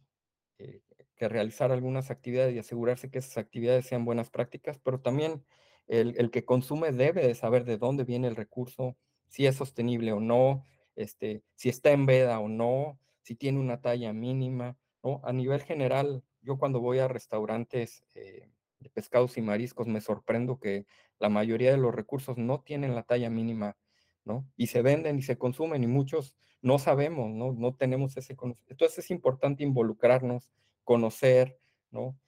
eh, 0.59 0.83
que 1.15 1.29
realizar 1.29 1.73
algunas 1.73 2.11
actividades 2.11 2.55
y 2.55 2.59
asegurarse 2.59 3.11
que 3.11 3.21
esas 3.21 3.39
actividades 3.39 3.87
sean 3.87 4.05
buenas 4.05 4.29
prácticas, 4.29 4.79
pero 4.79 5.01
también 5.01 5.43
el, 5.87 6.15
el 6.19 6.31
que 6.31 6.45
consume 6.45 6.93
debe 6.93 7.27
de 7.27 7.35
saber 7.35 7.65
de 7.65 7.79
dónde 7.79 8.05
viene 8.05 8.29
el 8.29 8.37
recurso, 8.37 8.99
si 9.29 9.47
es 9.47 9.57
sostenible 9.57 10.13
o 10.13 10.21
no, 10.21 10.67
este, 10.95 11.43
si 11.55 11.69
está 11.69 11.93
en 11.93 12.07
veda 12.07 12.39
o 12.41 12.49
no, 12.49 12.99
si 13.23 13.35
tiene 13.35 13.59
una 13.59 13.81
talla 13.81 14.13
mínima, 14.13 14.77
¿no? 15.03 15.21
A 15.25 15.33
nivel 15.33 15.63
general, 15.63 16.23
yo 16.43 16.59
cuando 16.59 16.81
voy 16.81 16.99
a 16.99 17.09
restaurantes 17.09 18.05
eh, 18.15 18.49
de 18.79 18.91
pescados 18.91 19.37
y 19.37 19.43
mariscos 19.43 19.87
me 19.87 20.01
sorprendo 20.01 20.59
que 20.59 20.87
la 21.19 21.29
mayoría 21.29 21.71
de 21.71 21.79
los 21.79 21.95
recursos 21.95 22.39
no 22.39 22.61
tienen 22.61 22.95
la 22.95 23.03
talla 23.03 23.31
mínima, 23.31 23.77
¿no? 24.25 24.47
Y 24.57 24.69
se 24.69 24.83
venden 24.83 25.19
y 25.19 25.23
se 25.23 25.39
consumen 25.39 25.83
y 25.83 25.87
muchos 25.87 26.35
no 26.63 26.79
sabemos, 26.79 27.31
¿no? 27.31 27.53
No 27.53 27.75
tenemos 27.75 28.17
ese 28.17 28.37
conocimiento. 28.37 28.73
Entonces 28.73 28.99
es 29.05 29.11
importante 29.11 29.65
involucrarnos, 29.65 30.51
conocer, 30.85 31.59
¿no? 31.91 32.19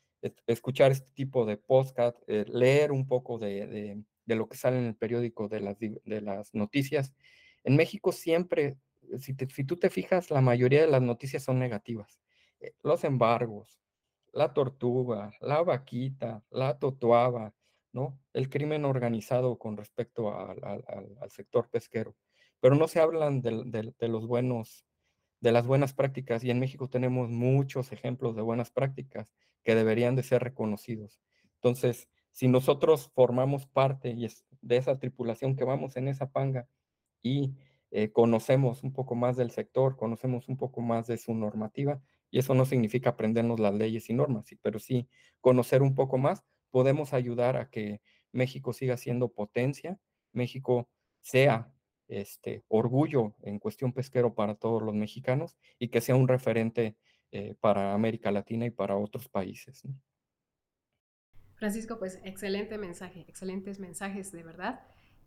escuchar 0.47 0.91
este 0.93 1.11
tipo 1.15 1.47
de 1.47 1.57
podcast, 1.57 2.19
eh, 2.27 2.45
leer 2.49 2.93
un 2.93 3.07
poco 3.07 3.39
de, 3.39 4.03
lo 4.37 4.49
que 4.49 4.57
sale 4.57 4.79
en 4.79 4.87
el 4.87 4.97
periódico 4.97 5.49
de 5.49 5.61
las, 5.61 5.79
de 5.79 6.21
las 6.21 6.55
noticias. 6.55 7.15
En 7.65 7.77
México 7.77 8.13
siempre, 8.13 8.77
si, 9.19 9.35
si, 9.35 9.65
tú 9.65 9.77
te 9.77 9.91
fijas, 9.91 10.31
la 10.31 10.41
mayoría 10.41 10.81
de 10.81 10.89
las 10.89 11.03
noticias 11.03 11.43
son 11.43 11.59
negativas. 11.59 12.21
Eh, 12.61 12.73
los 12.83 13.05
embargos, 13.05 13.81
la 14.33 14.53
tortuga, 14.53 15.33
la 15.41 15.63
vaquita, 15.63 16.43
la 16.51 16.79
totuaba, 16.79 17.55
¿no? 17.93 18.19
El 18.33 18.49
crimen 18.51 18.85
organizado 18.85 19.59
con 19.59 19.77
respecto 19.77 20.33
al 20.39 21.31
sector 21.31 21.69
pesquero. 21.71 22.17
Pero 22.61 22.75
no 22.75 22.89
se 22.89 23.01
hablan 23.01 23.41
de, 23.41 23.95
de 23.99 24.09
los 24.09 24.27
buenos 24.27 24.85
de 25.41 25.53
las 25.53 25.67
buenas 25.67 25.93
prácticas 25.93 26.43
y 26.45 26.51
en 26.51 26.59
México 26.59 26.89
tenemos 26.89 27.31
muchos 27.31 27.93
ejemplos 27.93 28.35
de 28.35 28.43
buenas 28.43 28.71
prácticas 28.71 29.33
que 29.63 29.75
deberían 29.75 30.17
de 30.17 30.23
ser 30.23 30.43
reconocidos. 30.43 31.21
Entonces, 31.55 32.09
si 32.33 32.49
nosotros 32.49 33.11
formamos 33.15 33.67
parte 33.67 34.15
de 34.61 34.77
esa 34.77 34.99
tripulación 34.99 35.57
que 35.57 35.65
vamos 35.65 35.97
en 35.97 36.09
esa 36.09 36.31
panga 36.31 36.69
y 37.23 37.55
eh, 37.91 38.13
conocemos 38.13 38.83
un 38.83 38.93
poco 38.93 39.15
más 39.15 39.37
del 39.37 39.51
sector, 39.51 39.97
conocemos 39.97 40.49
un 40.49 40.57
poco 40.57 40.81
más 40.81 41.07
de 41.07 41.19
su 41.19 41.35
normativa, 41.35 42.01
y 42.31 42.39
eso 42.39 42.55
no 42.55 42.67
significa 42.67 43.11
aprendernos 43.11 43.61
las 43.61 43.75
leyes 43.75 44.11
y 44.11 44.15
normas, 44.15 44.47
pero 44.63 44.79
sí 44.79 45.09
conocer 45.41 45.83
un 45.83 45.95
poco 45.95 46.19
más, 46.19 46.45
podemos 46.71 47.15
ayudar 47.15 47.57
a 47.57 47.71
que 47.71 48.01
México 48.33 48.73
siga 48.73 48.97
siendo 48.97 49.33
potencia, 49.33 49.99
México 50.33 50.89
sea 51.23 51.73
este, 52.09 52.63
orgullo 52.69 53.35
en 53.43 53.59
cuestión 53.59 53.93
pesquero 53.93 54.35
para 54.35 54.55
todos 54.55 54.83
los 54.83 54.95
mexicanos 54.95 55.57
y 55.79 55.89
que 55.89 56.01
sea 56.01 56.17
un 56.17 56.29
referente 56.29 56.97
eh, 57.31 57.55
para 57.61 57.95
América 57.95 58.31
Latina 58.31 58.67
y 58.67 58.71
para 58.71 58.97
otros 58.97 59.29
países. 59.29 59.83
Francisco, 61.59 61.99
pues 61.99 62.19
excelente 62.25 62.79
mensaje, 62.79 63.25
excelentes 63.29 63.79
mensajes, 63.81 64.33
de 64.33 64.43
verdad. 64.43 64.81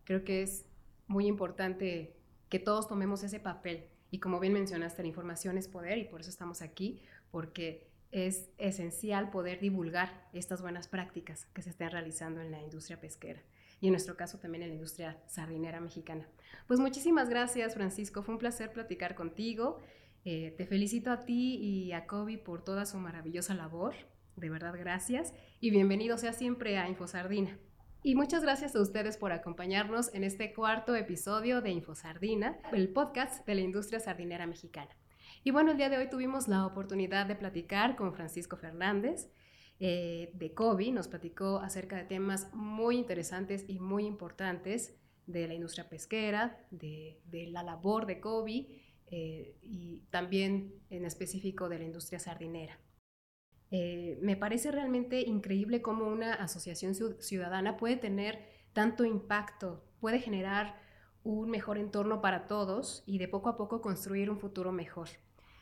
Creo 0.06 0.24
que 0.24 0.42
es 0.42 0.66
muy 1.08 1.28
importante 1.28 2.16
que 2.50 2.60
todos 2.60 2.88
tomemos 2.88 3.24
ese 3.24 3.40
papel. 3.40 3.86
Y 4.10 4.20
como 4.20 4.40
bien 4.40 4.54
mencionaste, 4.54 5.04
la 5.04 5.10
información 5.10 5.58
es 5.58 5.68
poder 5.68 5.98
y 5.98 6.06
por 6.06 6.22
eso 6.22 6.30
estamos 6.30 6.62
aquí, 6.62 7.02
porque 7.32 7.88
es 8.12 8.50
esencial 8.58 9.30
poder 9.30 9.60
divulgar 9.60 10.28
estas 10.34 10.62
buenas 10.62 10.88
prácticas 10.88 11.46
que 11.54 11.62
se 11.62 11.70
estén 11.70 11.92
realizando 11.92 12.42
en 12.42 12.52
la 12.52 12.62
industria 12.62 13.00
pesquera 13.00 13.42
y 13.82 13.88
en 13.88 13.94
nuestro 13.94 14.16
caso 14.16 14.38
también 14.38 14.62
en 14.62 14.70
la 14.70 14.76
industria 14.76 15.18
sardinera 15.28 15.82
mexicana. 15.82 16.28
Pues 16.68 16.80
muchísimas 16.80 17.30
gracias 17.30 17.74
Francisco, 17.74 18.22
fue 18.22 18.36
un 18.36 18.40
placer 18.40 18.72
platicar 18.72 19.16
contigo. 19.16 19.82
Eh, 20.24 20.54
te 20.56 20.68
felicito 20.68 21.12
a 21.12 21.26
ti 21.26 21.56
y 21.56 21.92
a 21.94 22.06
Kobe 22.06 22.38
por 22.38 22.64
toda 22.64 22.86
su 22.86 22.98
maravillosa 22.98 23.56
labor, 23.56 23.96
de 24.42 24.50
verdad 24.50 24.74
gracias 24.76 25.34
y 25.60 25.70
bienvenido 25.70 26.18
sea 26.18 26.34
siempre 26.34 26.80
a 26.80 26.90
InfoSardina. 26.90 27.60
Y 28.04 28.16
muchas 28.16 28.42
gracias 28.42 28.76
a 28.76 28.82
ustedes 28.82 29.16
por 29.16 29.32
acompañarnos 29.32 30.12
en 30.16 30.24
este 30.24 30.52
cuarto 30.52 30.96
episodio 30.96 31.62
de 31.62 31.70
InfoSardina, 31.70 32.58
el 32.74 32.90
podcast 32.90 33.46
de 33.46 33.54
la 33.54 33.62
industria 33.62 34.00
sardinera 34.00 34.48
mexicana. 34.48 34.90
Y 35.44 35.52
bueno, 35.52 35.72
el 35.72 35.78
día 35.78 35.90
de 35.90 36.00
hoy 36.00 36.10
tuvimos 36.10 36.48
la 36.48 36.66
oportunidad 36.66 37.28
de 37.28 37.36
platicar 37.36 37.96
con 37.96 38.16
Francisco 38.16 38.58
Fernández, 38.58 39.30
eh, 39.80 40.32
de 40.34 40.54
Kobe, 40.56 40.92
nos 40.92 41.08
platicó 41.08 41.60
acerca 41.60 41.96
de 41.96 42.06
temas 42.06 42.52
muy 42.54 42.98
interesantes 42.98 43.66
y 43.68 43.80
muy 43.80 44.06
importantes 44.08 45.00
de 45.28 45.48
la 45.48 45.54
industria 45.54 45.88
pesquera, 45.88 46.66
de, 46.72 47.22
la 47.52 47.62
labor 47.62 48.08
de 48.08 48.20
Kobe 48.20 48.82
eh, 49.06 49.56
y 49.62 50.02
también 50.10 50.74
en 50.90 51.06
específico 51.06 51.70
de 51.70 51.78
la 51.78 51.86
industria 51.86 52.18
sardinera. 52.20 52.80
Eh, 53.72 54.20
me 54.22 54.36
parece 54.36 54.70
realmente 54.70 55.22
increíble 55.22 55.82
cómo 55.82 56.06
una 56.06 56.34
asociación 56.34 56.94
ciudadana 56.94 57.78
puede 57.78 57.96
tener 57.96 58.46
tanto 58.74 59.06
impacto, 59.06 59.84
puede 60.00 60.20
generar 60.20 60.80
un 61.24 61.50
mejor 61.50 61.78
entorno 61.78 62.22
para 62.22 62.48
todos 62.48 63.04
y 63.06 63.18
de 63.18 63.28
poco 63.28 63.50
a 63.50 63.58
poco 63.58 63.82
construir 63.82 64.30
un 64.30 64.40
futuro 64.40 64.72
mejor. 64.72 65.08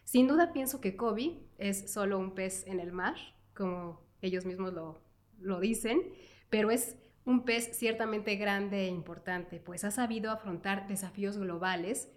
Sin 0.04 0.28
duda 0.28 0.54
pienso 0.54 0.82
que 0.82 0.95
Kobe 0.95 1.38
es 1.60 1.91
solo 1.91 2.17
un 2.17 2.34
pez 2.34 2.65
en 2.65 2.80
el 2.80 2.91
mar, 2.91 3.15
como 3.54 4.02
ellos 4.22 4.45
mismos 4.45 4.74
lo, 4.74 5.60
dicen, 5.60 6.02
pero 6.50 6.72
es 6.72 6.98
un 7.26 7.45
pez 7.45 7.78
ciertamente 7.78 8.36
grande 8.38 8.86
e 8.86 8.88
importante, 8.88 9.60
pues 9.60 9.84
ha 9.84 9.91
sabido 9.91 10.32
afrontar 10.32 10.88
desafíos 10.88 11.38
globales 11.38 12.10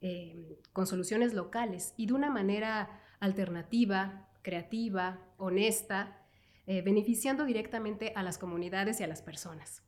eh, 0.00 0.58
con 0.72 0.86
soluciones 0.86 1.32
locales 1.32 1.94
y 1.96 2.06
de 2.06 2.14
una 2.14 2.30
manera 2.30 3.02
alternativa, 3.20 4.27
creativa, 4.48 5.20
honesta, 5.36 6.16
eh, 6.66 6.80
beneficiando 6.80 7.44
directamente 7.44 8.12
a 8.16 8.22
las 8.22 8.38
comunidades 8.38 8.98
y 9.00 9.04
a 9.04 9.06
las 9.06 9.20
personas. 9.20 9.82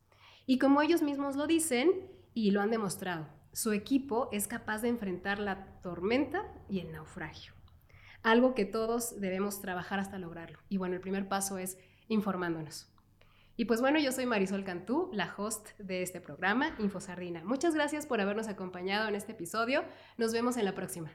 Y 0.44 0.59
como 0.59 0.83
ellos 0.83 1.01
mismos 1.01 1.35
lo 1.37 1.46
dicen 1.46 1.90
y 2.35 2.51
lo 2.51 2.61
han 2.61 2.70
demostrado, 2.70 3.27
su 3.53 3.73
equipo 3.73 4.29
es 4.33 4.46
capaz 4.46 4.83
de 4.83 4.88
enfrentar 4.88 5.38
la 5.38 5.81
tormenta 5.81 6.46
y 6.68 6.81
el 6.81 6.92
naufragio 6.92 7.55
algo 8.23 8.55
que 8.55 8.64
todos 8.64 9.20
debemos 9.20 9.61
trabajar 9.61 9.99
hasta 9.99 10.18
lograrlo. 10.18 10.59
Y 10.68 10.77
bueno, 10.77 10.94
el 10.94 11.01
primer 11.01 11.29
paso 11.29 11.59
es 11.59 11.79
informándonos. 12.09 12.92
Y 13.57 13.66
pues 13.66 13.81
bueno, 13.81 13.99
yo 13.99 14.12
soy 14.12 14.27
Marisol 14.27 14.64
Cantú, 14.64 15.11
la 15.12 15.35
host 15.37 15.70
de 15.79 16.03
este 16.03 16.20
programa, 16.20 16.75
InfoSardina. 16.79 17.44
Muchas 17.44 17.75
gracias 17.75 18.07
por 18.07 18.20
habernos 18.20 18.49
acompañado 18.49 19.09
en 19.09 19.14
este 19.14 19.33
episodio. 19.33 19.85
Nos 20.16 20.33
vemos 20.33 20.57
en 20.57 20.64
la 20.64 20.75
próxima. 20.75 21.11